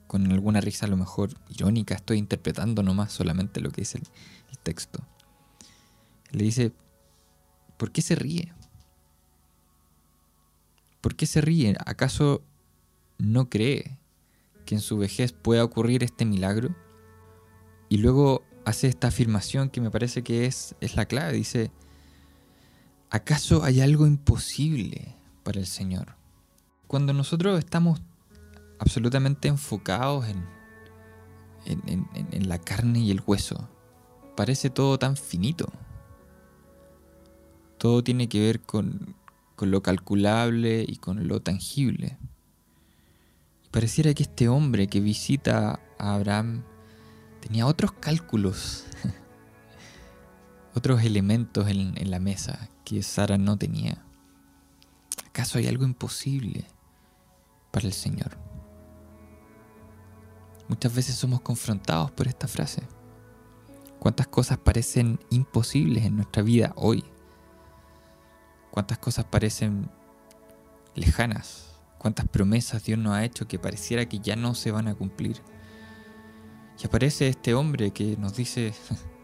con 0.07 0.29
alguna 0.29 0.59
risa 0.59 0.85
a 0.85 0.89
lo 0.89 0.97
mejor 0.97 1.29
irónica, 1.49 1.95
estoy 1.95 2.17
interpretando 2.17 2.83
nomás 2.83 3.13
solamente 3.13 3.61
lo 3.61 3.71
que 3.71 3.81
el, 3.81 4.03
el 4.49 4.57
texto. 4.59 4.99
Le 6.31 6.43
dice, 6.43 6.73
¿por 7.77 7.91
qué 7.91 8.01
se 8.01 8.15
ríe? 8.15 8.53
¿Por 11.01 11.15
qué 11.15 11.25
se 11.25 11.41
ríe? 11.41 11.75
¿Acaso 11.85 12.43
no 13.17 13.49
cree 13.49 13.97
que 14.65 14.75
en 14.75 14.81
su 14.81 14.97
vejez 14.97 15.33
pueda 15.33 15.63
ocurrir 15.63 16.03
este 16.03 16.25
milagro? 16.25 16.75
Y 17.89 17.97
luego 17.97 18.43
hace 18.65 18.87
esta 18.87 19.07
afirmación 19.07 19.69
que 19.69 19.81
me 19.81 19.91
parece 19.91 20.23
que 20.23 20.45
es, 20.45 20.75
es 20.79 20.95
la 20.95 21.05
clave. 21.05 21.33
Dice, 21.33 21.71
¿acaso 23.09 23.63
hay 23.63 23.81
algo 23.81 24.05
imposible 24.05 25.15
para 25.43 25.59
el 25.59 25.65
Señor? 25.65 26.15
Cuando 26.87 27.13
nosotros 27.13 27.57
estamos 27.57 28.01
absolutamente 28.79 29.47
enfocados 29.47 30.27
en, 30.27 30.45
en, 31.65 32.07
en, 32.13 32.49
la 32.49 32.59
carne 32.59 32.99
y 32.99 33.11
el 33.11 33.21
hueso, 33.25 33.69
parece 34.35 34.69
todo 34.69 34.97
tan 34.97 35.15
finito. 35.15 35.71
Todo 37.77 38.03
tiene 38.03 38.27
que 38.27 38.39
ver 38.39 38.61
con, 38.61 39.15
con 39.61 39.69
lo 39.69 39.83
calculable 39.83 40.83
y 40.87 40.95
con 40.95 41.27
lo 41.27 41.39
tangible. 41.39 42.17
Y 43.63 43.69
pareciera 43.69 44.11
que 44.15 44.23
este 44.23 44.47
hombre 44.47 44.87
que 44.87 44.99
visita 44.99 45.79
a 45.99 46.15
Abraham 46.15 46.63
tenía 47.41 47.67
otros 47.67 47.91
cálculos, 47.91 48.85
otros 50.73 51.03
elementos 51.03 51.67
en, 51.67 51.93
en 51.95 52.09
la 52.09 52.17
mesa 52.17 52.71
que 52.83 53.03
Sara 53.03 53.37
no 53.37 53.55
tenía. 53.55 54.03
¿Acaso 55.27 55.59
hay 55.59 55.67
algo 55.67 55.85
imposible 55.85 56.65
para 57.69 57.85
el 57.85 57.93
Señor? 57.93 58.39
Muchas 60.69 60.95
veces 60.95 61.13
somos 61.13 61.41
confrontados 61.41 62.09
por 62.09 62.27
esta 62.27 62.47
frase. 62.47 62.81
¿Cuántas 63.99 64.25
cosas 64.25 64.57
parecen 64.57 65.19
imposibles 65.29 66.03
en 66.03 66.15
nuestra 66.15 66.41
vida 66.41 66.73
hoy? 66.75 67.05
Cuántas 68.71 68.97
cosas 68.97 69.25
parecen 69.25 69.89
lejanas, 70.95 71.75
cuántas 71.97 72.27
promesas 72.27 72.83
Dios 72.83 72.97
nos 72.97 73.13
ha 73.13 73.23
hecho 73.23 73.47
que 73.47 73.59
pareciera 73.59 74.07
que 74.07 74.19
ya 74.19 74.35
no 74.35 74.55
se 74.55 74.71
van 74.71 74.87
a 74.87 74.95
cumplir. 74.95 75.41
Y 76.81 76.87
aparece 76.87 77.27
este 77.27 77.53
hombre 77.53 77.91
que 77.91 78.17
nos 78.17 78.35
dice, 78.35 78.73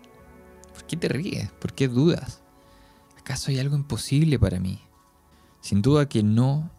¿por 0.73 0.85
qué 0.85 0.95
te 0.95 1.07
ríes? 1.07 1.51
¿Por 1.53 1.73
qué 1.73 1.87
dudas? 1.87 2.41
¿Acaso 3.17 3.49
hay 3.49 3.59
algo 3.59 3.75
imposible 3.75 4.37
para 4.37 4.59
mí? 4.59 4.79
Sin 5.61 5.81
duda 5.81 6.07
que 6.07 6.21
no 6.21 6.69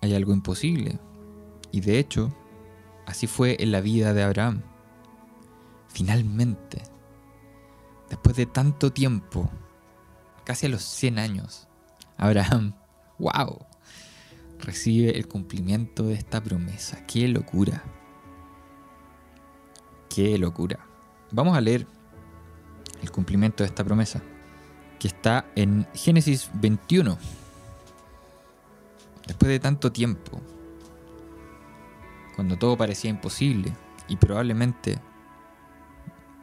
hay 0.00 0.14
algo 0.14 0.32
imposible. 0.32 1.00
Y 1.72 1.80
de 1.80 1.98
hecho, 1.98 2.32
así 3.06 3.26
fue 3.26 3.56
en 3.60 3.72
la 3.72 3.80
vida 3.80 4.14
de 4.14 4.22
Abraham. 4.22 4.62
Finalmente, 5.88 6.82
después 8.08 8.36
de 8.36 8.46
tanto 8.46 8.92
tiempo, 8.92 9.50
casi 10.44 10.66
a 10.66 10.68
los 10.68 10.82
100 10.82 11.18
años, 11.18 11.65
Abraham, 12.16 12.74
wow, 13.18 13.66
recibe 14.58 15.16
el 15.16 15.28
cumplimiento 15.28 16.04
de 16.04 16.14
esta 16.14 16.42
promesa. 16.42 17.04
¡Qué 17.06 17.28
locura! 17.28 17.82
¡Qué 20.08 20.38
locura! 20.38 20.80
Vamos 21.30 21.56
a 21.56 21.60
leer 21.60 21.86
el 23.02 23.10
cumplimiento 23.10 23.62
de 23.62 23.68
esta 23.68 23.84
promesa, 23.84 24.22
que 24.98 25.08
está 25.08 25.46
en 25.54 25.86
Génesis 25.94 26.50
21. 26.54 27.18
Después 29.26 29.48
de 29.48 29.58
tanto 29.58 29.90
tiempo, 29.92 30.40
cuando 32.36 32.56
todo 32.56 32.76
parecía 32.76 33.10
imposible 33.10 33.72
y 34.08 34.16
probablemente 34.16 34.98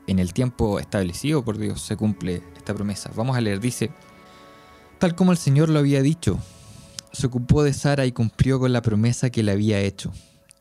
en 0.07 0.19
el 0.19 0.33
tiempo 0.33 0.79
establecido 0.79 1.45
por 1.45 1.57
Dios 1.57 1.81
se 1.81 1.95
cumple 1.95 2.43
esta 2.57 2.73
promesa. 2.73 3.11
Vamos 3.15 3.37
a 3.37 3.41
leer, 3.41 3.59
dice, 3.59 3.91
Tal 5.03 5.15
como 5.15 5.33
el 5.33 5.37
Señor 5.37 5.67
lo 5.67 5.79
había 5.79 6.01
dicho, 6.01 6.39
se 7.11 7.27
ocupó 7.27 7.61
de 7.61 7.73
Sara 7.73 8.05
y 8.05 8.13
cumplió 8.13 8.57
con 8.57 8.71
la 8.71 8.81
promesa 8.81 9.29
que 9.31 9.43
le 9.43 9.51
había 9.51 9.81
hecho. 9.81 10.13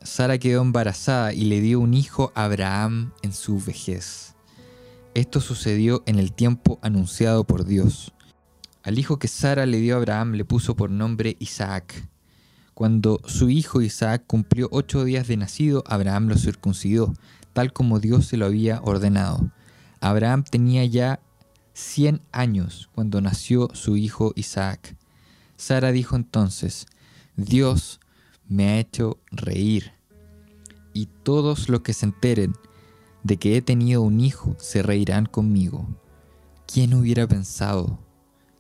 Sara 0.03 0.37
quedó 0.39 0.63
embarazada 0.63 1.33
y 1.33 1.45
le 1.45 1.61
dio 1.61 1.79
un 1.79 1.95
hijo 1.95 2.33
a 2.35 2.47
Abraham 2.47 3.13
en 3.23 3.33
su 3.33 3.61
vejez. 3.61 4.35
Esto 5.15 5.41
sucedió 5.41 6.03
en 6.07 6.19
el 6.19 6.33
tiempo 6.33 6.81
anunciado 6.83 7.45
por 7.45 7.65
Dios. 7.65 8.15
Al 8.83 8.99
hijo 8.99 9.21
que 9.21 9.29
Sara 9.29 9.65
le 9.65 9.79
dio 9.79 9.95
a 9.95 9.99
Abraham 9.99 10.33
le 10.33 10.45
puso 10.45 10.75
por 10.75 10.91
nombre 10.91 11.37
Isaac. 11.39 12.09
Cuando 12.75 13.21
su 13.25 13.49
hijo 13.49 13.81
Isaac 13.81 14.25
cumplió 14.27 14.67
ocho 14.73 15.05
días 15.05 15.29
de 15.29 15.37
nacido, 15.37 15.85
Abraham 15.87 16.27
lo 16.27 16.37
circuncidó, 16.37 17.15
tal 17.53 17.73
como 17.73 18.01
Dios 18.01 18.27
se 18.27 18.37
lo 18.37 18.47
había 18.47 18.81
ordenado. 18.83 19.53
Abraham 20.01 20.43
tenía 20.43 20.85
ya 20.85 21.21
100 21.75 22.23
años 22.33 22.91
cuando 22.95 23.21
nació 23.21 23.71
su 23.75 23.97
hijo 23.97 24.33
Isaac. 24.37 24.97
Sara 25.57 25.93
dijo 25.93 26.17
entonces, 26.17 26.87
Dios 27.37 28.01
me 28.49 28.69
ha 28.69 28.79
hecho 28.79 29.19
reír, 29.31 29.93
y 30.93 31.07
todos 31.07 31.69
los 31.69 31.81
que 31.81 31.95
se 31.95 32.07
enteren 32.07 32.55
de 33.23 33.37
que 33.37 33.57
he 33.57 33.63
tenido 33.63 34.03
un 34.03 34.21
hijo 34.21 34.57
se 34.59 34.83
reirán 34.83 35.27
conmigo. 35.27 35.87
¿Quién 36.67 36.95
hubiera 36.95 37.27
pensado? 37.27 37.99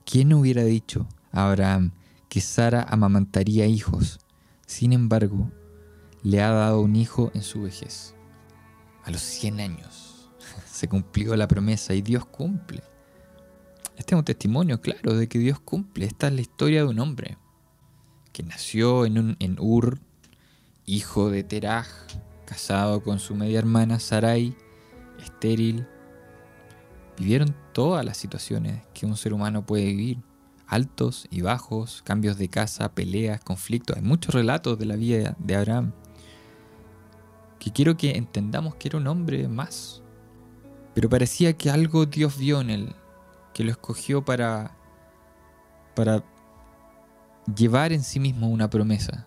¿Quién 0.04 0.32
hubiera 0.32 0.64
dicho 0.64 1.08
a 1.30 1.48
Abraham 1.48 1.92
que 2.28 2.40
Sara 2.40 2.82
amamantaría 2.82 3.66
hijos? 3.66 4.20
Sin 4.66 4.92
embargo, 4.92 5.50
le 6.22 6.40
ha 6.40 6.50
dado 6.50 6.80
un 6.80 6.96
hijo 6.96 7.30
en 7.34 7.42
su 7.42 7.62
vejez. 7.62 8.14
A 9.04 9.10
los 9.10 9.20
100 9.20 9.60
años 9.60 10.30
se 10.70 10.88
cumplió 10.88 11.36
la 11.36 11.48
promesa 11.48 11.94
y 11.94 12.02
Dios 12.02 12.24
cumple. 12.24 12.82
Este 14.02 14.16
es 14.16 14.18
un 14.18 14.24
testimonio 14.24 14.80
claro 14.80 15.14
de 15.14 15.28
que 15.28 15.38
Dios 15.38 15.60
cumple. 15.60 16.06
Esta 16.06 16.26
es 16.26 16.32
la 16.32 16.40
historia 16.40 16.82
de 16.82 16.88
un 16.88 16.98
hombre 16.98 17.38
que 18.32 18.42
nació 18.42 19.06
en, 19.06 19.16
un, 19.16 19.56
Ur, 19.60 20.00
hijo 20.86 21.30
de 21.30 21.44
Teraj, 21.44 21.86
casado 22.44 23.04
con 23.04 23.20
su 23.20 23.36
media 23.36 23.60
hermana 23.60 24.00
Sarai, 24.00 24.56
estéril. 25.22 25.86
Vivieron 27.16 27.54
todas 27.72 28.04
las 28.04 28.16
situaciones 28.16 28.82
que 28.92 29.06
un 29.06 29.16
ser 29.16 29.34
humano 29.34 29.64
puede 29.64 29.84
vivir. 29.84 30.18
Altos 30.66 31.28
y 31.30 31.42
bajos, 31.42 32.02
cambios 32.04 32.36
de 32.38 32.48
casa, 32.48 32.92
peleas, 32.92 33.38
conflictos. 33.44 33.98
Hay 33.98 34.02
muchos 34.02 34.34
relatos 34.34 34.80
de 34.80 34.86
la 34.86 34.96
vida 34.96 35.36
de 35.38 35.54
Abraham 35.54 35.92
que 37.60 37.70
quiero 37.70 37.96
que 37.96 38.16
entendamos 38.16 38.74
que 38.74 38.88
era 38.88 38.98
un 38.98 39.06
hombre 39.06 39.46
más. 39.46 40.02
Pero 40.92 41.08
parecía 41.08 41.52
que 41.52 41.70
algo 41.70 42.04
Dios 42.04 42.36
vio 42.36 42.60
en 42.60 42.70
él 42.70 42.96
que 43.52 43.64
lo 43.64 43.70
escogió 43.70 44.24
para, 44.24 44.76
para 45.94 46.24
llevar 47.54 47.92
en 47.92 48.02
sí 48.02 48.20
mismo 48.20 48.48
una 48.48 48.70
promesa 48.70 49.26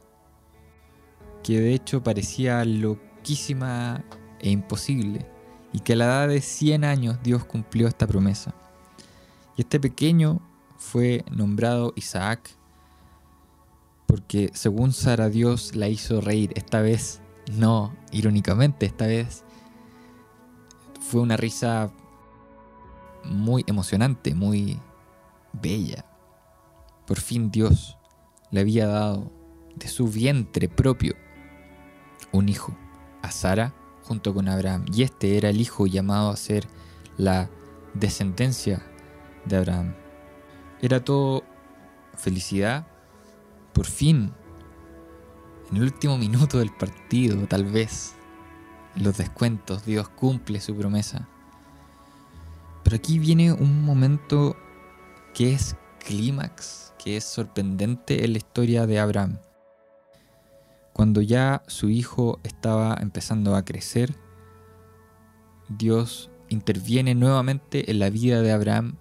que 1.46 1.62
de 1.62 1.76
hecho 1.76 2.02
parecía 2.02 2.66
loquísima 2.66 4.04
e 4.40 4.50
imposible, 4.50 5.28
y 5.72 5.80
que 5.80 5.94
a 5.94 5.96
la 5.96 6.06
edad 6.06 6.28
de 6.28 6.42
100 6.42 6.84
años 6.84 7.20
Dios 7.22 7.46
cumplió 7.46 7.88
esta 7.88 8.08
promesa. 8.08 8.56
Y 9.56 9.62
este 9.62 9.80
pequeño 9.80 10.42
fue 10.78 11.24
nombrado 11.30 11.94
Isaac 11.96 12.50
porque 14.08 14.50
según 14.56 14.92
Sara 14.92 15.30
Dios 15.30 15.76
la 15.76 15.88
hizo 15.88 16.20
reír, 16.20 16.52
esta 16.56 16.82
vez 16.82 17.22
no 17.52 17.96
irónicamente, 18.12 18.88
esta 18.88 19.06
vez 19.06 19.44
fue 21.00 21.22
una 21.22 21.38
risa 21.38 21.92
muy 23.26 23.64
emocionante, 23.68 24.34
muy 24.36 24.80
bella. 25.54 26.06
Por 27.06 27.20
fin 27.20 27.52
Dios 27.52 27.98
le 28.52 28.62
había 28.62 28.88
dado 28.88 29.32
de 29.76 29.88
su 29.88 30.08
vientre 30.08 30.70
propio 30.70 31.16
un 32.32 32.50
hijo 32.50 32.76
a 33.22 33.32
Sara 33.32 33.74
junto 34.04 34.34
con 34.34 34.48
Abraham. 34.48 34.86
Y 34.94 35.04
este 35.04 35.38
era 35.38 35.50
el 35.50 35.60
hijo 35.60 35.88
llamado 35.88 36.30
a 36.30 36.36
ser 36.36 36.68
la 37.18 37.50
descendencia 37.94 38.86
de 39.46 39.58
Abraham. 39.58 39.96
Era 40.82 41.04
todo 41.04 41.44
felicidad. 42.16 42.88
Por 43.74 43.86
fin, 43.86 44.32
en 45.70 45.78
el 45.78 45.84
último 45.84 46.18
minuto 46.18 46.60
del 46.60 46.72
partido, 46.72 47.46
tal 47.48 47.66
vez, 47.66 48.16
en 48.96 49.04
los 49.04 49.18
descuentos, 49.18 49.86
Dios 49.86 50.08
cumple 50.10 50.62
su 50.62 50.76
promesa. 50.76 51.28
Pero 52.86 52.98
aquí 52.98 53.18
viene 53.18 53.52
un 53.52 53.82
momento 53.82 54.56
que 55.34 55.54
es 55.54 55.76
clímax, 56.06 56.94
que 57.04 57.18
es 57.18 57.24
sorprendente 57.24 58.24
en 58.24 58.34
la 58.34 58.38
historia 58.38 58.86
de 58.86 59.00
Abraham. 59.00 59.40
Cuando 60.94 61.20
ya 61.22 61.64
su 61.66 61.90
hijo 61.90 62.40
estaba 62.44 62.96
empezando 63.02 63.56
a 63.56 63.66
crecer, 63.66 64.16
Dios 65.68 66.30
interviene 66.48 67.16
nuevamente 67.16 67.90
en 67.90 67.98
la 67.98 68.12
vida 68.12 68.44
de 68.44 68.52
Abraham 68.52 68.98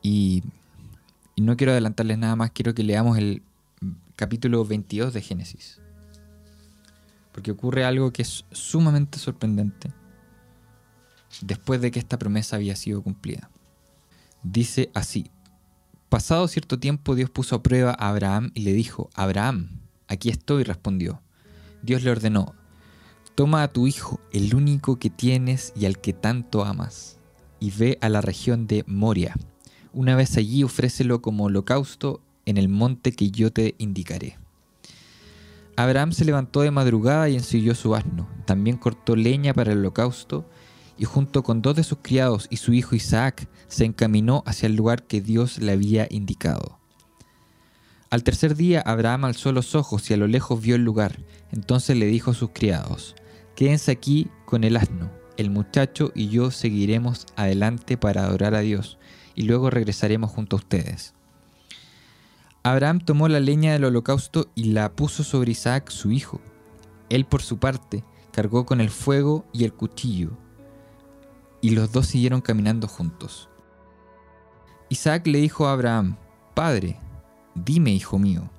y, 0.00 0.42
no 1.36 1.58
quiero 1.58 1.72
adelantarles 1.72 2.16
nada 2.16 2.36
más, 2.36 2.52
quiero 2.52 2.72
que 2.72 2.84
leamos 2.84 3.18
el 3.18 3.42
capítulo 4.16 4.64
22 4.64 5.12
de 5.12 5.20
Génesis. 5.20 5.78
Porque 7.32 7.50
ocurre 7.50 7.84
algo 7.84 8.14
que 8.14 8.22
es 8.22 8.46
sumamente 8.50 9.18
sorprendente 9.18 9.92
después 11.40 11.80
de 11.80 11.90
que 11.90 11.98
esta 11.98 12.18
promesa 12.18 12.56
había 12.56 12.76
sido 12.76 13.02
cumplida. 13.02 13.50
Dice 14.42 14.90
así, 14.94 15.30
pasado 16.08 16.48
cierto 16.48 16.78
tiempo 16.78 17.14
Dios 17.14 17.30
puso 17.30 17.56
a 17.56 17.62
prueba 17.62 17.96
a 17.98 18.08
Abraham 18.08 18.50
y 18.54 18.62
le 18.62 18.72
dijo, 18.72 19.08
Abraham, 19.14 19.82
Aquí 20.12 20.28
estoy, 20.28 20.62
respondió. 20.62 21.22
Dios 21.82 22.02
le 22.02 22.10
ordenó, 22.10 22.54
Toma 23.34 23.62
a 23.62 23.68
tu 23.68 23.86
hijo, 23.86 24.20
el 24.30 24.54
único 24.54 24.98
que 24.98 25.08
tienes 25.08 25.72
y 25.74 25.86
al 25.86 25.98
que 25.98 26.12
tanto 26.12 26.66
amas, 26.66 27.18
y 27.60 27.70
ve 27.70 27.96
a 28.02 28.10
la 28.10 28.20
región 28.20 28.66
de 28.66 28.84
Moria. 28.86 29.34
Una 29.94 30.14
vez 30.14 30.36
allí 30.36 30.64
ofrécelo 30.64 31.22
como 31.22 31.44
holocausto 31.44 32.20
en 32.44 32.58
el 32.58 32.68
monte 32.68 33.12
que 33.12 33.30
yo 33.30 33.50
te 33.54 33.74
indicaré. 33.78 34.36
Abraham 35.76 36.12
se 36.12 36.26
levantó 36.26 36.60
de 36.60 36.70
madrugada 36.70 37.30
y 37.30 37.36
ensilló 37.36 37.74
su 37.74 37.94
asno. 37.94 38.28
También 38.44 38.76
cortó 38.76 39.16
leña 39.16 39.54
para 39.54 39.72
el 39.72 39.78
holocausto 39.78 40.44
y 41.02 41.04
junto 41.04 41.42
con 41.42 41.62
dos 41.62 41.74
de 41.74 41.82
sus 41.82 41.98
criados 42.00 42.46
y 42.48 42.58
su 42.58 42.72
hijo 42.74 42.94
Isaac 42.94 43.48
se 43.66 43.84
encaminó 43.84 44.44
hacia 44.46 44.68
el 44.68 44.76
lugar 44.76 45.02
que 45.02 45.20
Dios 45.20 45.58
le 45.58 45.72
había 45.72 46.06
indicado. 46.08 46.78
Al 48.08 48.22
tercer 48.22 48.54
día 48.54 48.82
Abraham 48.82 49.24
alzó 49.24 49.50
los 49.50 49.74
ojos 49.74 50.08
y 50.08 50.14
a 50.14 50.16
lo 50.16 50.28
lejos 50.28 50.62
vio 50.62 50.76
el 50.76 50.84
lugar. 50.84 51.18
Entonces 51.50 51.96
le 51.96 52.06
dijo 52.06 52.30
a 52.30 52.34
sus 52.34 52.50
criados, 52.50 53.16
Quédense 53.56 53.90
aquí 53.90 54.28
con 54.44 54.62
el 54.62 54.76
asno, 54.76 55.10
el 55.36 55.50
muchacho 55.50 56.12
y 56.14 56.28
yo 56.28 56.52
seguiremos 56.52 57.26
adelante 57.34 57.96
para 57.96 58.22
adorar 58.22 58.54
a 58.54 58.60
Dios, 58.60 58.96
y 59.34 59.42
luego 59.42 59.70
regresaremos 59.70 60.30
junto 60.30 60.54
a 60.54 60.60
ustedes. 60.60 61.14
Abraham 62.62 63.00
tomó 63.00 63.26
la 63.26 63.40
leña 63.40 63.72
del 63.72 63.86
holocausto 63.86 64.52
y 64.54 64.66
la 64.66 64.92
puso 64.92 65.24
sobre 65.24 65.50
Isaac 65.50 65.90
su 65.90 66.12
hijo. 66.12 66.40
Él 67.08 67.24
por 67.24 67.42
su 67.42 67.58
parte 67.58 68.04
cargó 68.30 68.64
con 68.66 68.80
el 68.80 68.90
fuego 68.90 69.44
y 69.52 69.64
el 69.64 69.72
cuchillo, 69.72 70.38
y 71.62 71.70
los 71.70 71.92
dos 71.92 72.08
siguieron 72.08 72.42
caminando 72.42 72.86
juntos. 72.88 73.48
Isaac 74.90 75.26
le 75.26 75.38
dijo 75.38 75.66
a 75.66 75.72
Abraham, 75.72 76.18
Padre, 76.54 76.98
Dime, 77.54 77.92
hijo 77.92 78.18
mío, 78.18 78.50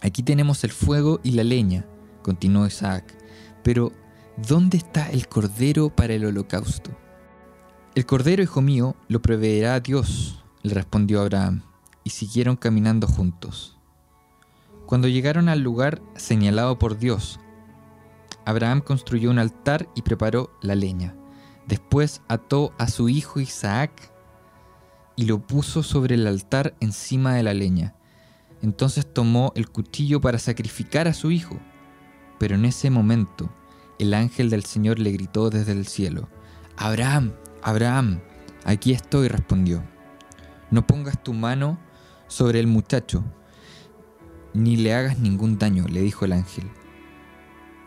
aquí 0.00 0.22
tenemos 0.22 0.64
el 0.64 0.72
fuego 0.72 1.20
y 1.22 1.32
la 1.32 1.44
leña, 1.44 1.86
continuó 2.22 2.66
Isaac, 2.66 3.16
pero 3.62 3.92
¿dónde 4.36 4.76
está 4.76 5.10
el 5.10 5.28
cordero 5.28 5.90
para 5.90 6.14
el 6.14 6.24
holocausto? 6.24 6.90
El 7.94 8.06
cordero, 8.06 8.42
hijo 8.42 8.60
mío, 8.60 8.96
lo 9.08 9.22
proveerá 9.22 9.78
Dios, 9.80 10.44
le 10.62 10.74
respondió 10.74 11.20
Abraham, 11.20 11.62
y 12.04 12.10
siguieron 12.10 12.56
caminando 12.56 13.06
juntos. 13.06 13.76
Cuando 14.86 15.08
llegaron 15.08 15.48
al 15.48 15.60
lugar 15.60 16.00
señalado 16.14 16.78
por 16.78 16.98
Dios, 16.98 17.40
Abraham 18.44 18.80
construyó 18.80 19.30
un 19.30 19.40
altar 19.40 19.88
y 19.96 20.02
preparó 20.02 20.56
la 20.62 20.76
leña. 20.76 21.16
Después 21.66 22.22
ató 22.28 22.72
a 22.78 22.88
su 22.88 23.08
hijo 23.08 23.40
Isaac 23.40 24.12
y 25.16 25.24
lo 25.24 25.44
puso 25.44 25.82
sobre 25.82 26.14
el 26.14 26.26
altar 26.26 26.74
encima 26.80 27.34
de 27.34 27.42
la 27.42 27.54
leña. 27.54 27.94
Entonces 28.62 29.06
tomó 29.12 29.52
el 29.56 29.68
cuchillo 29.68 30.20
para 30.20 30.38
sacrificar 30.38 31.08
a 31.08 31.14
su 31.14 31.30
hijo. 31.30 31.58
Pero 32.38 32.54
en 32.54 32.64
ese 32.64 32.90
momento 32.90 33.50
el 33.98 34.14
ángel 34.14 34.50
del 34.50 34.64
Señor 34.64 34.98
le 34.98 35.12
gritó 35.12 35.50
desde 35.50 35.72
el 35.72 35.86
cielo, 35.86 36.28
Abraham, 36.76 37.32
Abraham, 37.62 38.20
aquí 38.64 38.92
estoy, 38.92 39.28
respondió. 39.28 39.82
No 40.70 40.86
pongas 40.86 41.22
tu 41.22 41.32
mano 41.32 41.78
sobre 42.28 42.60
el 42.60 42.66
muchacho, 42.66 43.24
ni 44.52 44.76
le 44.76 44.94
hagas 44.94 45.18
ningún 45.18 45.58
daño, 45.58 45.86
le 45.88 46.00
dijo 46.00 46.24
el 46.24 46.32
ángel. 46.32 46.70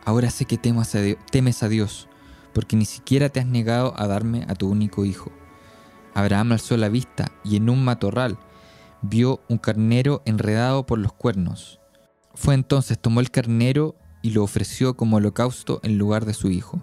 Ahora 0.05 0.31
sé 0.31 0.45
que 0.45 0.57
temes 0.57 1.63
a 1.63 1.69
Dios, 1.69 2.08
porque 2.59 2.75
ni 2.75 2.83
siquiera 2.83 3.29
te 3.29 3.39
has 3.39 3.45
negado 3.45 3.93
a 3.95 4.05
darme 4.05 4.45
a 4.49 4.53
tu 4.53 4.67
único 4.67 5.05
hijo. 5.05 5.31
Abraham 6.13 6.51
alzó 6.51 6.75
la 6.75 6.89
vista 6.89 7.31
y 7.41 7.55
en 7.55 7.69
un 7.69 7.85
matorral 7.85 8.37
vio 9.01 9.39
un 9.47 9.57
carnero 9.57 10.21
enredado 10.25 10.85
por 10.85 10.99
los 10.99 11.13
cuernos. 11.13 11.79
Fue 12.35 12.55
entonces, 12.55 12.99
tomó 12.99 13.21
el 13.21 13.31
carnero 13.31 13.95
y 14.21 14.31
lo 14.31 14.43
ofreció 14.43 14.97
como 14.97 15.15
holocausto 15.15 15.79
en 15.83 15.97
lugar 15.97 16.25
de 16.25 16.33
su 16.33 16.51
hijo. 16.51 16.81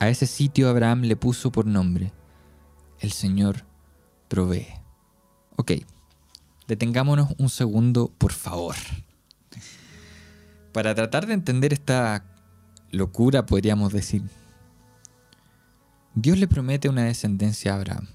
A 0.00 0.08
ese 0.08 0.26
sitio 0.26 0.70
Abraham 0.70 1.02
le 1.02 1.16
puso 1.16 1.52
por 1.52 1.66
nombre, 1.66 2.14
el 3.00 3.12
Señor 3.12 3.66
provee. 4.28 4.68
Ok, 5.56 5.72
detengámonos 6.66 7.34
un 7.36 7.50
segundo, 7.50 8.10
por 8.16 8.32
favor. 8.32 8.76
Para 10.72 10.94
tratar 10.94 11.26
de 11.26 11.34
entender 11.34 11.74
esta 11.74 12.24
locura, 12.90 13.44
podríamos 13.44 13.92
decir, 13.92 14.22
Dios 16.14 16.38
le 16.38 16.46
promete 16.46 16.90
una 16.90 17.04
descendencia 17.04 17.72
a 17.72 17.76
Abraham. 17.76 18.08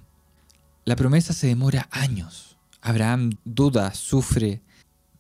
La 0.86 0.96
promesa 0.96 1.34
se 1.34 1.48
demora 1.48 1.90
años. 1.92 2.58
Abraham 2.80 3.32
duda, 3.44 3.94
sufre, 3.96 4.62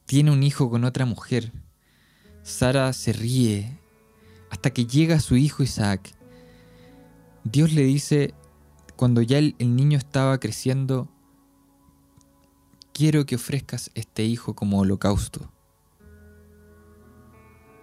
tiene 0.05 0.31
un 0.31 0.43
hijo 0.43 0.69
con 0.69 0.83
otra 0.83 1.05
mujer. 1.05 1.51
Sara 2.43 2.93
se 2.93 3.13
ríe 3.13 3.79
hasta 4.51 4.69
que 4.69 4.85
llega 4.85 5.19
su 5.19 5.35
hijo 5.35 5.63
Isaac. 5.63 6.13
Dios 7.43 7.73
le 7.73 7.83
dice, 7.83 8.35
cuando 8.95 9.21
ya 9.21 9.39
el, 9.39 9.55
niño 9.59 9.97
estaba 9.97 10.39
creciendo, 10.39 11.09
quiero 12.93 13.25
que 13.25 13.35
ofrezcas 13.35 13.89
este 13.95 14.23
hijo 14.23 14.55
como 14.55 14.79
holocausto. 14.79 15.51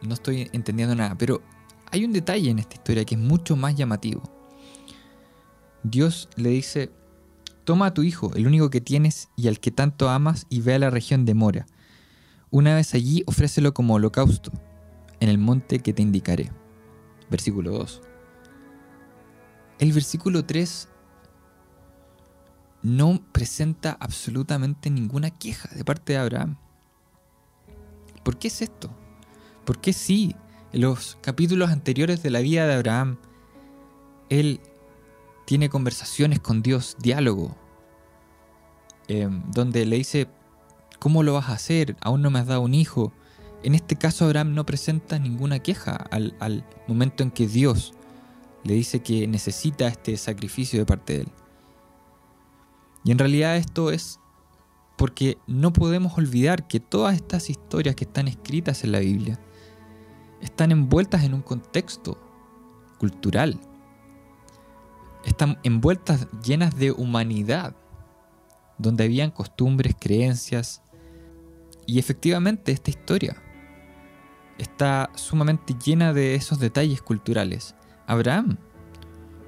No 0.02 0.14
estoy 0.14 0.50
entendiendo 0.52 0.94
nada, 0.94 1.16
pero 1.18 1.42
hay 1.90 2.04
un 2.04 2.12
detalle 2.12 2.50
en 2.50 2.60
esta 2.60 2.74
historia 2.74 3.04
que 3.04 3.16
es 3.16 3.20
mucho 3.20 3.56
más 3.56 3.74
llamativo. 3.74 4.33
Dios 5.84 6.30
le 6.36 6.48
dice, 6.48 6.90
toma 7.64 7.86
a 7.86 7.94
tu 7.94 8.02
hijo, 8.02 8.32
el 8.34 8.46
único 8.46 8.70
que 8.70 8.80
tienes 8.80 9.28
y 9.36 9.48
al 9.48 9.60
que 9.60 9.70
tanto 9.70 10.08
amas, 10.08 10.46
y 10.48 10.62
ve 10.62 10.74
a 10.74 10.78
la 10.78 10.90
región 10.90 11.26
de 11.26 11.34
Mora. 11.34 11.66
Una 12.50 12.74
vez 12.74 12.94
allí, 12.94 13.22
ofrécelo 13.26 13.74
como 13.74 13.94
holocausto, 13.94 14.50
en 15.20 15.28
el 15.28 15.38
monte 15.38 15.80
que 15.80 15.92
te 15.92 16.02
indicaré. 16.02 16.50
Versículo 17.30 17.72
2. 17.72 18.02
El 19.78 19.92
versículo 19.92 20.44
3 20.44 20.88
no 22.82 23.20
presenta 23.32 23.96
absolutamente 23.98 24.88
ninguna 24.90 25.30
queja 25.30 25.68
de 25.74 25.84
parte 25.84 26.14
de 26.14 26.18
Abraham. 26.18 26.56
¿Por 28.22 28.38
qué 28.38 28.48
es 28.48 28.62
esto? 28.62 28.90
¿Por 29.64 29.80
qué 29.80 29.92
sí? 29.92 30.34
En 30.72 30.82
los 30.82 31.18
capítulos 31.20 31.70
anteriores 31.70 32.22
de 32.22 32.30
la 32.30 32.40
vida 32.40 32.66
de 32.66 32.74
Abraham, 32.74 33.18
él 34.28 34.60
tiene 35.44 35.68
conversaciones 35.68 36.40
con 36.40 36.62
Dios, 36.62 36.96
diálogo. 37.00 37.56
eh, 39.08 39.28
donde 39.52 39.84
le 39.84 39.96
dice, 39.96 40.28
¿cómo 40.98 41.22
lo 41.22 41.34
vas 41.34 41.48
a 41.50 41.54
hacer? 41.54 41.96
Aún 42.00 42.22
no 42.22 42.30
me 42.30 42.38
has 42.38 42.46
dado 42.46 42.62
un 42.62 42.74
hijo. 42.74 43.12
En 43.62 43.74
este 43.74 43.96
caso 43.96 44.24
Abraham 44.24 44.54
no 44.54 44.64
presenta 44.66 45.18
ninguna 45.18 45.58
queja 45.58 45.92
al, 46.10 46.36
al 46.40 46.66
momento 46.88 47.22
en 47.22 47.30
que 47.30 47.46
Dios 47.46 47.94
le 48.64 48.74
dice 48.74 49.00
que 49.00 49.26
necesita 49.26 49.86
este 49.88 50.16
sacrificio 50.16 50.78
de 50.78 50.86
parte 50.86 51.12
de 51.14 51.20
él. 51.22 51.28
Y 53.04 53.10
en 53.12 53.18
realidad 53.18 53.56
esto 53.56 53.90
es 53.90 54.20
porque 54.96 55.38
no 55.46 55.72
podemos 55.72 56.16
olvidar 56.16 56.66
que 56.68 56.80
todas 56.80 57.14
estas 57.14 57.50
historias 57.50 57.94
que 57.94 58.04
están 58.04 58.28
escritas 58.28 58.84
en 58.84 58.92
la 58.92 59.00
Biblia 59.00 59.38
están 60.40 60.72
envueltas 60.72 61.24
en 61.24 61.34
un 61.34 61.42
contexto 61.42 62.18
cultural. 62.98 63.60
Están 65.24 65.58
envueltas 65.62 66.28
llenas 66.42 66.76
de 66.76 66.92
humanidad, 66.92 67.74
donde 68.78 69.04
habían 69.04 69.30
costumbres, 69.30 69.94
creencias. 69.98 70.82
Y 71.86 71.98
efectivamente 71.98 72.72
esta 72.72 72.90
historia 72.90 73.36
está 74.58 75.10
sumamente 75.14 75.74
llena 75.84 76.12
de 76.12 76.34
esos 76.34 76.58
detalles 76.58 77.02
culturales. 77.02 77.74
Abraham, 78.06 78.58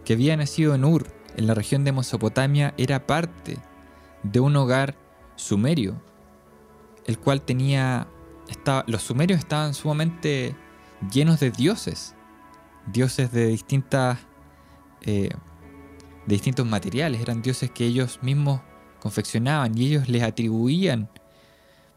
que 0.05 0.15
había 0.15 0.37
nacido 0.37 0.75
en 0.75 0.85
Ur, 0.85 1.09
en 1.37 1.47
la 1.47 1.55
región 1.55 1.85
de 1.85 1.93
Mesopotamia, 1.93 2.75
era 2.79 3.07
parte 3.07 3.59
de 4.23 4.41
un 4.41 4.57
hogar 4.57 4.97
sumerio, 5.37 6.01
el 7.07 7.19
cual 7.19 7.43
tenía... 7.43 8.09
Estaba, 8.49 8.85
los 8.87 9.03
sumerios 9.03 9.41
estaban 9.41 9.75
sumamente 9.75 10.55
llenos 11.13 11.41
de 11.41 11.51
dioses, 11.51 12.15
dioses 12.93 13.33
de 13.33 13.49
distintas... 13.49 14.19
Eh, 15.03 15.31
de 16.27 16.35
distintos 16.35 16.67
materiales, 16.67 17.21
eran 17.21 17.43
dioses 17.43 17.71
que 17.71 17.87
ellos 17.87 18.19
mismos 18.23 18.61
confeccionaban 19.01 19.77
y 19.77 19.87
ellos 19.87 20.09
les 20.09 20.23
atribuían 20.23 21.09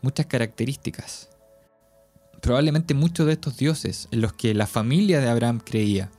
muchas 0.02 0.28
características. 0.28 1.30
Probablemente 2.42 2.94
muchos 2.94 3.26
de 3.26 3.34
estos 3.34 3.58
dioses 3.58 4.08
en 4.12 4.22
los 4.22 4.34
que 4.34 4.54
la 4.54 4.68
familia 4.68 5.20
de 5.20 5.30
Abraham 5.30 5.60
creía 5.60 6.12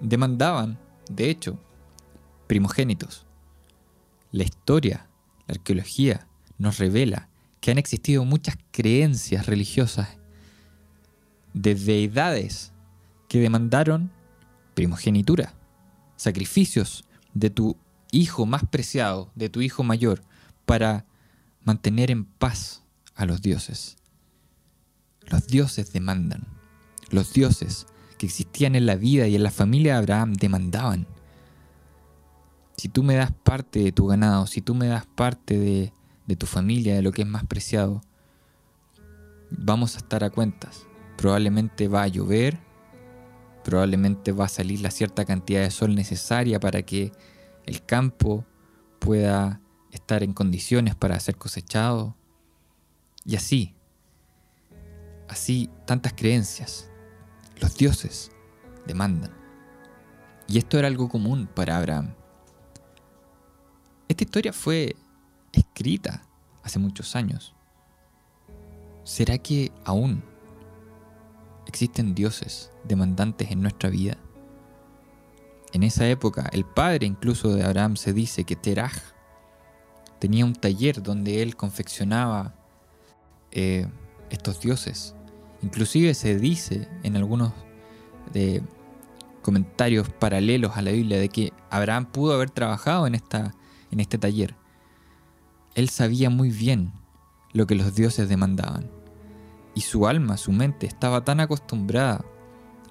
demandaban, 0.00 0.78
de 1.10 1.30
hecho, 1.30 1.58
primogénitos. 2.46 3.26
La 4.32 4.44
historia 4.44 5.10
la 5.50 5.54
arqueología 5.54 6.28
nos 6.58 6.78
revela 6.78 7.28
que 7.60 7.72
han 7.72 7.78
existido 7.78 8.24
muchas 8.24 8.56
creencias 8.70 9.46
religiosas 9.46 10.08
de 11.54 11.74
deidades 11.74 12.72
que 13.28 13.40
demandaron 13.40 14.12
primogenitura, 14.74 15.54
sacrificios 16.14 17.04
de 17.34 17.50
tu 17.50 17.76
hijo 18.12 18.46
más 18.46 18.64
preciado, 18.66 19.30
de 19.34 19.48
tu 19.48 19.60
hijo 19.60 19.82
mayor, 19.82 20.22
para 20.66 21.04
mantener 21.64 22.10
en 22.10 22.24
paz 22.24 22.82
a 23.14 23.26
los 23.26 23.42
dioses. 23.42 23.96
Los 25.26 25.46
dioses 25.46 25.92
demandan. 25.92 26.46
Los 27.10 27.32
dioses 27.32 27.86
que 28.18 28.26
existían 28.26 28.74
en 28.74 28.86
la 28.86 28.96
vida 28.96 29.26
y 29.26 29.34
en 29.36 29.42
la 29.42 29.50
familia 29.50 29.94
de 29.94 29.98
Abraham 29.98 30.34
demandaban 30.34 31.06
si 32.80 32.88
tú 32.88 33.02
me 33.02 33.14
das 33.14 33.30
parte 33.30 33.80
de 33.80 33.92
tu 33.92 34.06
ganado, 34.06 34.46
si 34.46 34.62
tú 34.62 34.74
me 34.74 34.86
das 34.86 35.04
parte 35.04 35.58
de, 35.58 35.92
tu 36.36 36.46
familia, 36.46 36.94
de 36.94 37.02
lo 37.02 37.12
que 37.12 37.20
es 37.20 37.28
más 37.28 37.44
preciado, 37.44 38.00
vamos 39.50 39.96
a 39.96 39.98
estar 39.98 40.24
a 40.24 40.30
cuentas. 40.30 40.86
Probablemente 41.18 41.88
va 41.88 42.04
a 42.04 42.08
llover, 42.08 42.58
probablemente 43.70 44.32
va 44.32 44.46
a 44.46 44.48
salir 44.48 44.80
la 44.80 44.90
cierta 44.90 45.24
cantidad 45.24 45.62
de 45.62 45.70
sol 45.70 45.94
necesaria 45.94 46.58
para 46.58 46.82
que 46.82 47.12
el 47.64 47.84
campo 47.86 48.44
pueda 48.98 49.60
estar 49.92 50.22
en 50.24 50.32
condiciones 50.32 50.96
para 50.96 51.18
ser 51.20 51.36
cosechado. 51.36 52.16
Y 53.24 53.36
así, 53.36 53.74
así 55.28 55.70
tantas 55.86 56.14
creencias, 56.14 56.90
los 57.60 57.76
dioses 57.76 58.32
demandan. 58.86 59.30
Y 60.48 60.58
esto 60.58 60.76
era 60.76 60.88
algo 60.88 61.08
común 61.08 61.48
para 61.54 61.76
Abraham. 61.76 62.14
Esta 64.08 64.24
historia 64.24 64.52
fue 64.52 64.96
escrita 65.52 66.26
hace 66.64 66.80
muchos 66.80 67.14
años. 67.14 67.54
¿Será 69.04 69.38
que 69.38 69.70
aún 69.84 70.24
existen 71.70 72.14
dioses 72.14 72.70
demandantes 72.84 73.50
en 73.50 73.62
nuestra 73.62 73.88
vida? 73.88 74.18
En 75.72 75.82
esa 75.82 76.06
época, 76.08 76.50
el 76.52 76.64
padre 76.64 77.06
incluso 77.06 77.54
de 77.54 77.64
Abraham 77.64 77.96
se 77.96 78.12
dice 78.12 78.44
que 78.44 78.56
Teraj 78.56 78.92
tenía 80.18 80.44
un 80.44 80.54
taller 80.54 81.02
donde 81.02 81.42
él 81.42 81.56
confeccionaba 81.56 82.54
eh, 83.52 83.86
estos 84.28 84.60
dioses. 84.60 85.14
Inclusive 85.62 86.14
se 86.14 86.38
dice 86.38 86.88
en 87.02 87.16
algunos 87.16 87.52
de 88.32 88.62
comentarios 89.42 90.08
paralelos 90.10 90.76
a 90.76 90.82
la 90.82 90.90
Biblia 90.90 91.18
de 91.18 91.28
que 91.28 91.52
Abraham 91.70 92.06
pudo 92.06 92.34
haber 92.34 92.50
trabajado 92.50 93.06
en 93.06 93.14
esta 93.14 93.54
en 93.90 94.00
este 94.00 94.18
taller. 94.18 94.54
Él 95.74 95.88
sabía 95.88 96.30
muy 96.30 96.50
bien 96.50 96.92
lo 97.52 97.66
que 97.66 97.74
los 97.74 97.94
dioses 97.94 98.28
demandaban, 98.28 98.90
y 99.80 99.82
su 99.82 100.06
alma, 100.06 100.36
su 100.36 100.52
mente, 100.52 100.86
estaba 100.86 101.24
tan 101.24 101.40
acostumbrada 101.40 102.22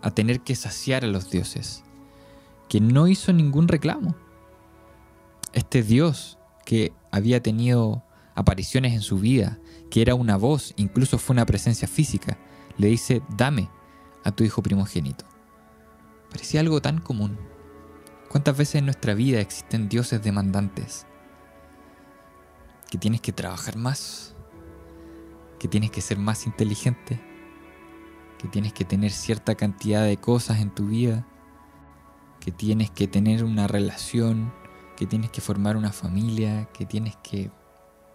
a 0.01 0.09
tener 0.09 0.41
que 0.41 0.55
saciar 0.55 1.05
a 1.05 1.07
los 1.07 1.29
dioses, 1.29 1.83
que 2.67 2.81
no 2.81 3.07
hizo 3.07 3.31
ningún 3.31 3.67
reclamo. 3.67 4.15
Este 5.53 5.83
dios 5.83 6.39
que 6.65 6.91
había 7.11 7.43
tenido 7.43 8.03
apariciones 8.33 8.93
en 8.93 9.01
su 9.01 9.19
vida, 9.19 9.59
que 9.91 10.01
era 10.01 10.15
una 10.15 10.35
voz, 10.35 10.73
incluso 10.77 11.19
fue 11.19 11.35
una 11.35 11.45
presencia 11.45 11.87
física, 11.87 12.39
le 12.79 12.87
dice, 12.87 13.21
dame 13.37 13.69
a 14.23 14.31
tu 14.31 14.43
hijo 14.43 14.63
primogénito. 14.63 15.25
Parecía 16.31 16.61
algo 16.61 16.81
tan 16.81 17.01
común. 17.01 17.37
¿Cuántas 18.29 18.57
veces 18.57 18.75
en 18.75 18.85
nuestra 18.85 19.13
vida 19.13 19.41
existen 19.41 19.89
dioses 19.89 20.23
demandantes? 20.23 21.05
Que 22.89 22.97
tienes 22.97 23.21
que 23.21 23.31
trabajar 23.31 23.75
más, 23.75 24.35
que 25.59 25.67
tienes 25.67 25.91
que 25.91 26.01
ser 26.01 26.17
más 26.17 26.45
inteligente, 26.45 27.21
que 28.37 28.47
tienes 28.47 28.73
que 28.73 28.85
tener 28.85 29.11
cierta 29.11 29.55
cantidad 29.55 30.03
de 30.03 30.17
cosas 30.17 30.59
en 30.59 30.73
tu 30.73 30.87
vida, 30.87 31.27
que 32.39 32.51
tienes 32.51 32.89
que 32.89 33.07
tener 33.07 33.43
una 33.43 33.67
relación, 33.67 34.53
que 34.95 35.05
tienes 35.05 35.29
que 35.29 35.41
formar 35.41 35.77
una 35.77 35.91
familia, 35.91 36.69
que 36.73 36.85
tienes 36.85 37.17
que, 37.17 37.51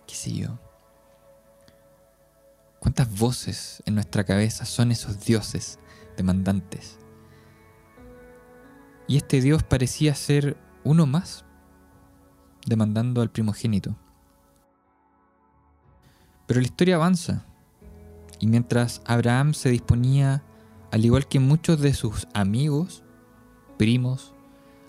qué 0.07 0.15
sé 0.15 0.33
yo. 0.33 0.59
¿Cuántas 2.81 3.19
voces 3.19 3.83
en 3.87 3.95
nuestra 3.95 4.25
cabeza 4.25 4.65
son 4.65 4.91
esos 4.91 5.21
dioses 5.21 5.79
demandantes? 6.17 6.99
Y 9.07 9.17
este 9.19 9.41
Dios 9.41 9.63
parecía 9.63 10.15
ser 10.15 10.57
uno 10.85 11.07
más, 11.07 11.45
demandando 12.67 13.21
al 13.21 13.31
primogénito. 13.31 13.97
Pero 16.47 16.61
la 16.61 16.67
historia 16.67 16.97
avanza, 16.97 17.45
y 18.41 18.47
mientras 18.47 19.03
Abraham 19.07 19.55
se 19.55 19.71
disponía, 19.71 20.43
al 20.91 21.05
igual 21.05 21.27
que 21.27 21.41
muchos 21.41 21.81
de 21.81 21.95
sus 21.95 22.29
amigos, 22.35 23.03
primos, 23.79 24.35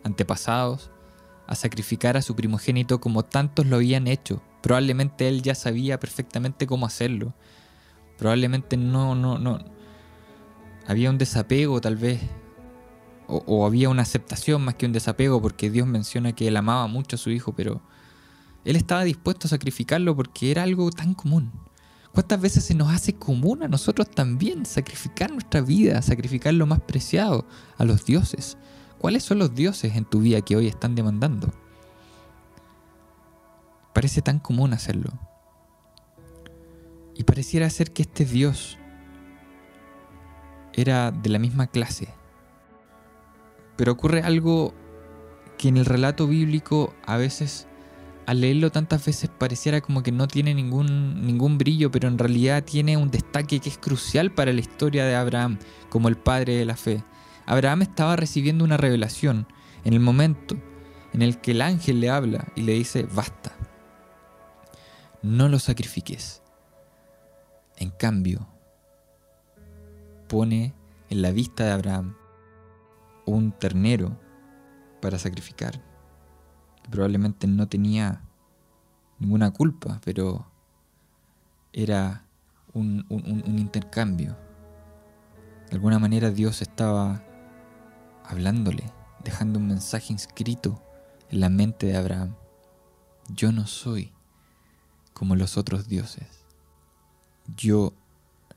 antepasados, 0.04 0.92
a 1.48 1.56
sacrificar 1.56 2.18
a 2.18 2.22
su 2.22 2.36
primogénito 2.36 3.00
como 3.00 3.24
tantos 3.24 3.66
lo 3.66 3.78
habían 3.78 4.08
hecho, 4.08 4.42
probablemente 4.62 5.28
él 5.28 5.42
ya 5.42 5.56
sabía 5.56 6.00
perfectamente 6.00 6.68
cómo 6.68 6.86
hacerlo. 6.86 7.34
Probablemente 8.18 8.78
no, 8.78 9.16
no, 9.16 9.38
no. 9.38 9.60
Había 10.88 11.10
un 11.10 11.18
desapego 11.18 11.82
tal 11.82 11.96
vez 11.96 12.22
o, 13.28 13.66
había 13.66 13.90
una 13.90 14.04
aceptación 14.04 14.64
más 14.64 14.76
que 14.76 14.86
un 14.86 14.92
desapego, 14.92 15.42
porque 15.42 15.70
Dios 15.70 15.88
menciona 15.88 16.34
que 16.34 16.48
él 16.48 16.58
amaba 16.58 16.88
mucho 16.88 17.16
a 17.16 17.20
su 17.20 17.30
hijo, 17.32 17.54
pero 17.54 17.82
él 18.66 18.76
estaba 18.76 19.04
dispuesto 19.04 19.48
a 19.48 19.52
sacrificarlo 19.52 20.16
porque 20.16 20.52
era 20.52 20.64
algo 20.64 20.90
tan 20.90 21.14
común. 21.14 21.52
¿Cuántas 22.12 22.42
veces 22.42 22.64
se 22.64 22.74
nos 22.74 22.92
hace 22.94 23.14
común 23.14 23.62
a 23.62 23.68
nosotros 23.68 24.10
también 24.10 24.66
sacrificar 24.66 25.32
nuestra 25.32 25.62
vida, 25.62 26.02
sacrificar 26.02 26.54
lo 26.54 26.66
más 26.66 26.82
preciado 26.82 27.46
a 27.78 27.86
los 27.86 28.06
dioses? 28.06 28.58
¿Cuáles 28.98 29.24
son 29.24 29.40
los 29.40 29.54
dioses 29.54 29.96
en 29.96 30.06
tu 30.06 30.22
vida 30.22 30.42
que 30.42 30.56
hoy 30.56 30.68
están 30.68 30.96
demandando? 30.96 31.54
Parece 33.94 34.22
tan 34.22 34.40
común 34.40 34.74
hacerlo. 34.74 35.12
Y 37.14 37.24
pareciera 37.24 37.70
ser 37.70 37.92
que 37.94 38.02
este 38.02 38.26
Dios 38.26 38.78
era 40.74 41.12
de 41.12 41.30
la 41.30 41.40
misma 41.40 41.68
clase, 41.68 42.10
pero 43.78 43.92
ocurre 43.92 44.22
algo 44.22 44.74
que 45.58 45.70
en 45.70 45.78
el 45.78 45.86
relato 45.86 46.28
bíblico 46.28 46.94
a 47.06 47.18
veces, 47.18 47.68
al 48.26 48.42
leerlo 48.42 48.72
tantas 48.72 49.06
veces, 49.06 49.30
pareciera 49.30 49.82
como 49.82 50.02
que 50.02 50.12
no 50.12 50.28
tiene 50.28 50.54
ningún, 50.54 51.26
ningún 51.26 51.58
brillo, 51.58 51.92
pero 51.92 52.08
en 52.08 52.18
realidad 52.18 52.64
tiene 52.64 52.98
un 52.98 53.12
destaque 53.12 53.60
que 53.60 53.70
es 53.70 53.78
crucial 53.78 54.32
para 54.32 54.52
la 54.52 54.62
historia 54.62 55.06
de 55.06 55.16
Abraham 55.16 55.60
como 55.90 56.08
el 56.08 56.18
padre 56.18 56.56
de 56.56 56.66
la 56.66 56.76
fe. 56.76 57.04
Abraham 57.46 57.84
estaba 57.84 58.16
recibiendo 58.16 58.64
una 58.64 58.78
revelación 58.78 59.48
en 59.84 59.94
el 59.94 60.00
momento 60.00 60.58
en 61.14 61.22
el 61.22 61.40
que 61.40 61.52
el 61.52 61.62
ángel 61.62 62.02
le 62.02 62.10
habla 62.10 62.52
y 62.56 62.62
le 62.62 62.74
dice, 62.74 63.04
basta, 63.04 63.56
no 65.22 65.48
lo 65.48 65.60
sacrifiques. 65.60 66.42
En 67.78 67.92
cambio, 67.92 68.48
pone 70.28 70.74
en 71.10 71.22
la 71.22 71.32
vista 71.32 71.66
de 71.66 71.72
Abraham 71.72 72.16
un 73.26 73.52
ternero 73.52 74.20
para 75.02 75.20
sacrificar. 75.20 75.82
Probablemente 76.90 77.48
no 77.48 77.68
tenía 77.68 78.22
ninguna 79.20 79.52
culpa, 79.52 80.00
pero 80.04 80.46
era 81.74 82.26
un, 82.74 83.06
intercambio. 83.46 84.38
De 85.70 85.76
alguna 85.76 86.00
manera 86.00 86.30
Dios 86.30 86.62
estaba 86.62 87.24
hablándole, 88.24 88.92
dejando 89.24 89.60
un 89.60 89.68
mensaje 89.68 90.14
inscrito 90.14 90.82
en 91.30 91.40
la 91.40 91.50
mente 91.50 91.88
de 91.88 91.98
Abraham. 91.98 92.36
Yo 93.30 93.52
no 93.52 93.66
soy 93.66 94.12
como 95.14 95.36
los 95.36 95.58
otros 95.58 95.88
dioses. 95.88 96.46
Yo 97.56 97.94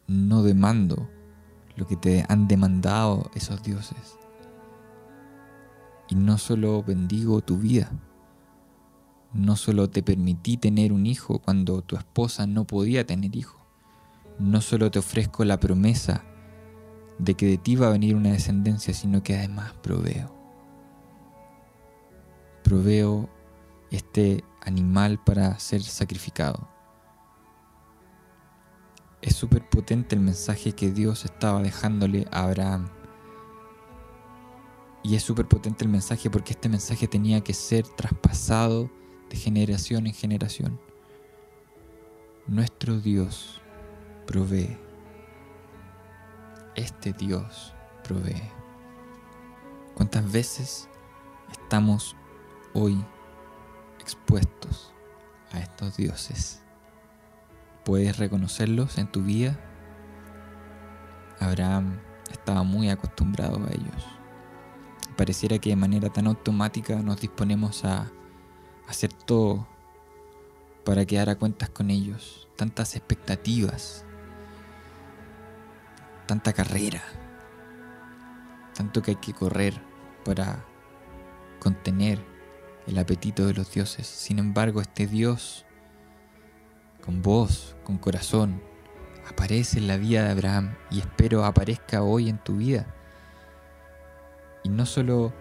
no 0.06 0.42
demando 0.42 1.08
lo 1.76 1.86
que 1.86 1.96
te 1.96 2.24
han 2.28 2.48
demandado 2.48 3.30
esos 3.34 3.62
dioses. 3.62 4.16
Y 6.08 6.14
no 6.14 6.38
solo 6.38 6.82
bendigo 6.82 7.40
tu 7.42 7.58
vida, 7.58 7.90
no 9.32 9.56
solo 9.56 9.90
te 9.90 10.02
permití 10.02 10.56
tener 10.56 10.92
un 10.92 11.06
hijo 11.06 11.38
cuando 11.38 11.82
tu 11.82 11.96
esposa 11.96 12.46
no 12.46 12.64
podía 12.64 13.06
tener 13.06 13.36
hijo, 13.36 13.58
no 14.38 14.60
solo 14.60 14.90
te 14.90 14.98
ofrezco 14.98 15.44
la 15.44 15.60
promesa 15.60 16.24
de 17.18 17.34
que 17.34 17.46
de 17.46 17.58
ti 17.58 17.76
va 17.76 17.88
a 17.88 17.92
venir 17.92 18.14
una 18.14 18.30
descendencia, 18.30 18.94
sino 18.94 19.22
que 19.22 19.36
además 19.36 19.72
proveo. 19.82 20.34
Proveo 22.62 23.28
este 23.90 24.44
animal 24.60 25.18
para 25.24 25.58
ser 25.58 25.82
sacrificado. 25.82 26.68
Es 29.20 29.34
súper 29.34 29.68
potente 29.68 30.14
el 30.14 30.20
mensaje 30.20 30.72
que 30.72 30.92
Dios 30.92 31.24
estaba 31.24 31.60
dejándole 31.60 32.26
a 32.30 32.44
Abraham. 32.44 32.88
Y 35.02 35.16
es 35.16 35.22
súper 35.22 35.48
potente 35.48 35.84
el 35.84 35.90
mensaje 35.90 36.30
porque 36.30 36.52
este 36.52 36.68
mensaje 36.68 37.08
tenía 37.08 37.40
que 37.40 37.54
ser 37.54 37.86
traspasado 37.88 38.90
de 39.30 39.36
generación 39.36 40.06
en 40.06 40.14
generación. 40.14 40.80
Nuestro 42.46 42.98
Dios 42.98 43.60
provee. 44.26 44.78
Este 46.74 47.12
Dios 47.12 47.74
provee. 48.04 48.42
¿Cuántas 49.94 50.30
veces 50.30 50.88
estamos 51.50 52.16
hoy 52.72 53.04
expuestos 54.00 54.92
a 55.52 55.60
estos 55.60 55.96
dioses? 55.96 56.62
¿Puedes 57.84 58.18
reconocerlos 58.18 58.98
en 58.98 59.10
tu 59.10 59.22
vida? 59.22 59.58
Abraham 61.40 62.00
estaba 62.30 62.62
muy 62.62 62.90
acostumbrado 62.90 63.56
a 63.64 63.70
ellos. 63.72 64.06
Pareciera 65.16 65.58
que 65.58 65.70
de 65.70 65.76
manera 65.76 66.10
tan 66.10 66.26
automática 66.26 66.96
nos 66.96 67.20
disponemos 67.20 67.84
a 67.84 68.10
hacer 68.88 69.12
todo 69.12 69.66
para 70.84 71.04
quedar 71.04 71.28
a 71.28 71.36
cuentas 71.36 71.68
con 71.68 71.90
ellos. 71.90 72.48
Tantas 72.56 72.96
expectativas, 72.96 74.04
tanta 76.26 76.52
carrera, 76.52 77.02
tanto 78.74 79.00
que 79.00 79.12
hay 79.12 79.16
que 79.16 79.32
correr 79.32 79.80
para 80.24 80.64
contener 81.60 82.18
el 82.86 82.98
apetito 82.98 83.46
de 83.46 83.54
los 83.54 83.72
dioses. 83.72 84.06
Sin 84.06 84.38
embargo, 84.38 84.80
este 84.80 85.06
Dios, 85.06 85.66
con 87.04 87.22
voz, 87.22 87.76
con 87.84 87.98
corazón, 87.98 88.60
aparece 89.28 89.78
en 89.78 89.86
la 89.86 89.98
vida 89.98 90.24
de 90.24 90.30
Abraham 90.30 90.74
y 90.90 91.00
espero 91.00 91.44
aparezca 91.44 92.02
hoy 92.02 92.28
en 92.28 92.38
tu 92.38 92.56
vida. 92.56 92.86
Y 94.64 94.70
no 94.70 94.86
solo 94.86 95.32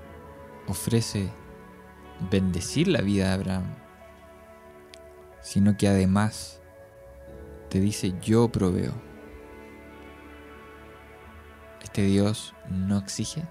ofrece 0.68 1.32
bendecir 2.20 2.88
la 2.88 3.02
vida 3.02 3.28
de 3.28 3.34
Abraham, 3.34 3.76
sino 5.42 5.78
que 5.78 5.88
además 5.88 6.60
te 7.70 7.80
dice 7.80 8.14
yo 8.22 8.50
proveo. 8.50 8.94
Este 11.84 12.02
Dios 12.04 12.54
no 12.70 12.98
exige, 12.98 13.44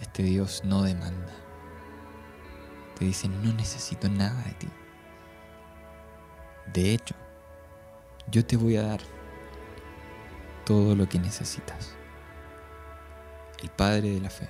este 0.00 0.22
Dios 0.22 0.62
no 0.64 0.82
demanda. 0.82 1.32
Te 2.98 3.04
dice 3.04 3.28
no 3.28 3.52
necesito 3.52 4.08
nada 4.08 4.42
de 4.44 4.52
ti. 4.52 4.68
De 6.72 6.92
hecho, 6.92 7.14
yo 8.30 8.44
te 8.44 8.56
voy 8.56 8.76
a 8.76 8.82
dar 8.82 9.00
todo 10.64 10.94
lo 10.94 11.08
que 11.08 11.18
necesitas. 11.18 11.94
El 13.62 13.70
Padre 13.70 14.10
de 14.10 14.20
la 14.20 14.30
Fe 14.30 14.48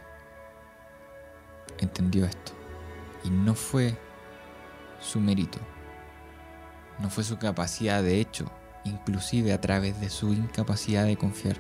entendió 1.79 2.25
esto 2.25 2.58
y 3.29 3.31
no 3.31 3.55
fue 3.55 3.95
su 5.01 5.21
mérito, 5.21 5.59
no 6.99 7.11
fue 7.11 7.25
su 7.25 7.39
capacidad, 7.39 8.03
de 8.03 8.21
hecho, 8.21 8.51
inclusive 8.85 9.53
a 9.53 9.61
través 9.61 10.01
de 10.01 10.09
su 10.09 10.33
incapacidad 10.33 11.05
de 11.05 11.19
confiar. 11.19 11.57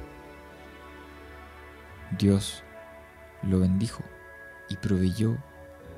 Dios 2.19 2.65
lo 3.43 3.61
bendijo 3.61 4.03
y 4.71 4.77
proveyó 4.77 5.37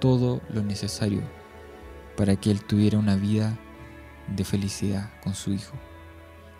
todo 0.00 0.40
lo 0.48 0.62
necesario 0.62 1.22
para 2.16 2.34
que 2.34 2.50
él 2.50 2.64
tuviera 2.64 2.98
una 2.98 3.14
vida 3.14 3.56
de 4.26 4.44
felicidad 4.44 5.08
con 5.22 5.34
su 5.34 5.52
hijo 5.52 5.76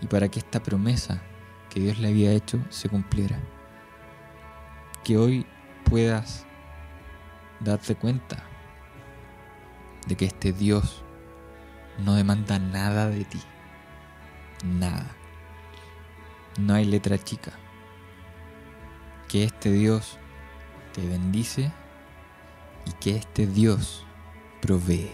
y 0.01 0.07
para 0.07 0.29
que 0.29 0.39
esta 0.39 0.63
promesa 0.63 1.21
que 1.69 1.81
Dios 1.81 1.99
le 1.99 2.09
había 2.09 2.31
hecho 2.31 2.61
se 2.69 2.89
cumpliera. 2.89 3.41
Que 5.03 5.19
hoy 5.19 5.47
puedas 5.85 6.47
darte 7.61 7.97
cuenta 7.97 8.50
de 10.07 10.17
que 10.17 10.27
este 10.27 10.53
Dios 10.53 11.03
no 11.99 12.15
demanda 12.15 12.59
nada 12.59 13.09
de 13.09 13.25
ti. 13.25 13.41
Nada. 14.65 15.07
No 16.59 16.75
hay 16.75 16.85
letra 16.85 17.19
chica. 17.19 17.53
Que 19.29 19.45
este 19.45 19.71
Dios 19.71 20.19
te 20.93 21.07
bendice 21.07 21.73
y 22.87 22.93
que 22.93 23.17
este 23.17 23.47
Dios 23.47 24.05
provee. 24.61 25.13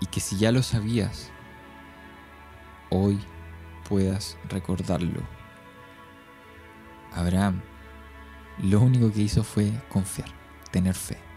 Y 0.00 0.06
que 0.06 0.20
si 0.20 0.38
ya 0.38 0.52
lo 0.52 0.62
sabías, 0.62 1.30
hoy 2.90 3.18
puedas 3.88 4.36
recordarlo. 4.48 5.22
Abraham 7.14 7.62
lo 8.58 8.80
único 8.80 9.12
que 9.12 9.22
hizo 9.22 9.44
fue 9.44 9.72
confiar, 9.88 10.28
tener 10.70 10.94
fe 10.94 11.27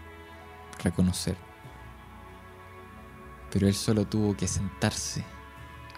reconocer. 0.82 1.36
Pero 3.50 3.66
él 3.66 3.74
solo 3.74 4.06
tuvo 4.06 4.36
que 4.36 4.48
sentarse 4.48 5.24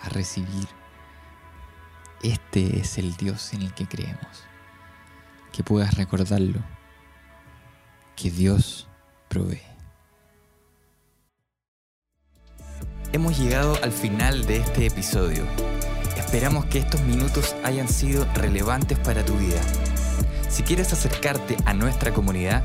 a 0.02 0.08
recibir. 0.08 0.68
Este 2.22 2.80
es 2.80 2.98
el 2.98 3.16
Dios 3.16 3.52
en 3.52 3.62
el 3.62 3.74
que 3.74 3.86
creemos. 3.86 4.44
Que 5.52 5.62
puedas 5.62 5.94
recordarlo. 5.94 6.60
Que 8.16 8.30
Dios 8.30 8.88
provee. 9.28 9.62
Hemos 13.12 13.38
llegado 13.38 13.78
al 13.84 13.92
final 13.92 14.44
de 14.46 14.56
este 14.56 14.86
episodio. 14.86 15.44
Esperamos 16.16 16.64
que 16.64 16.78
estos 16.78 17.00
minutos 17.02 17.54
hayan 17.62 17.88
sido 17.88 18.26
relevantes 18.34 18.98
para 18.98 19.24
tu 19.24 19.34
vida. 19.34 19.60
Si 20.48 20.64
quieres 20.64 20.92
acercarte 20.92 21.56
a 21.64 21.74
nuestra 21.74 22.12
comunidad, 22.12 22.64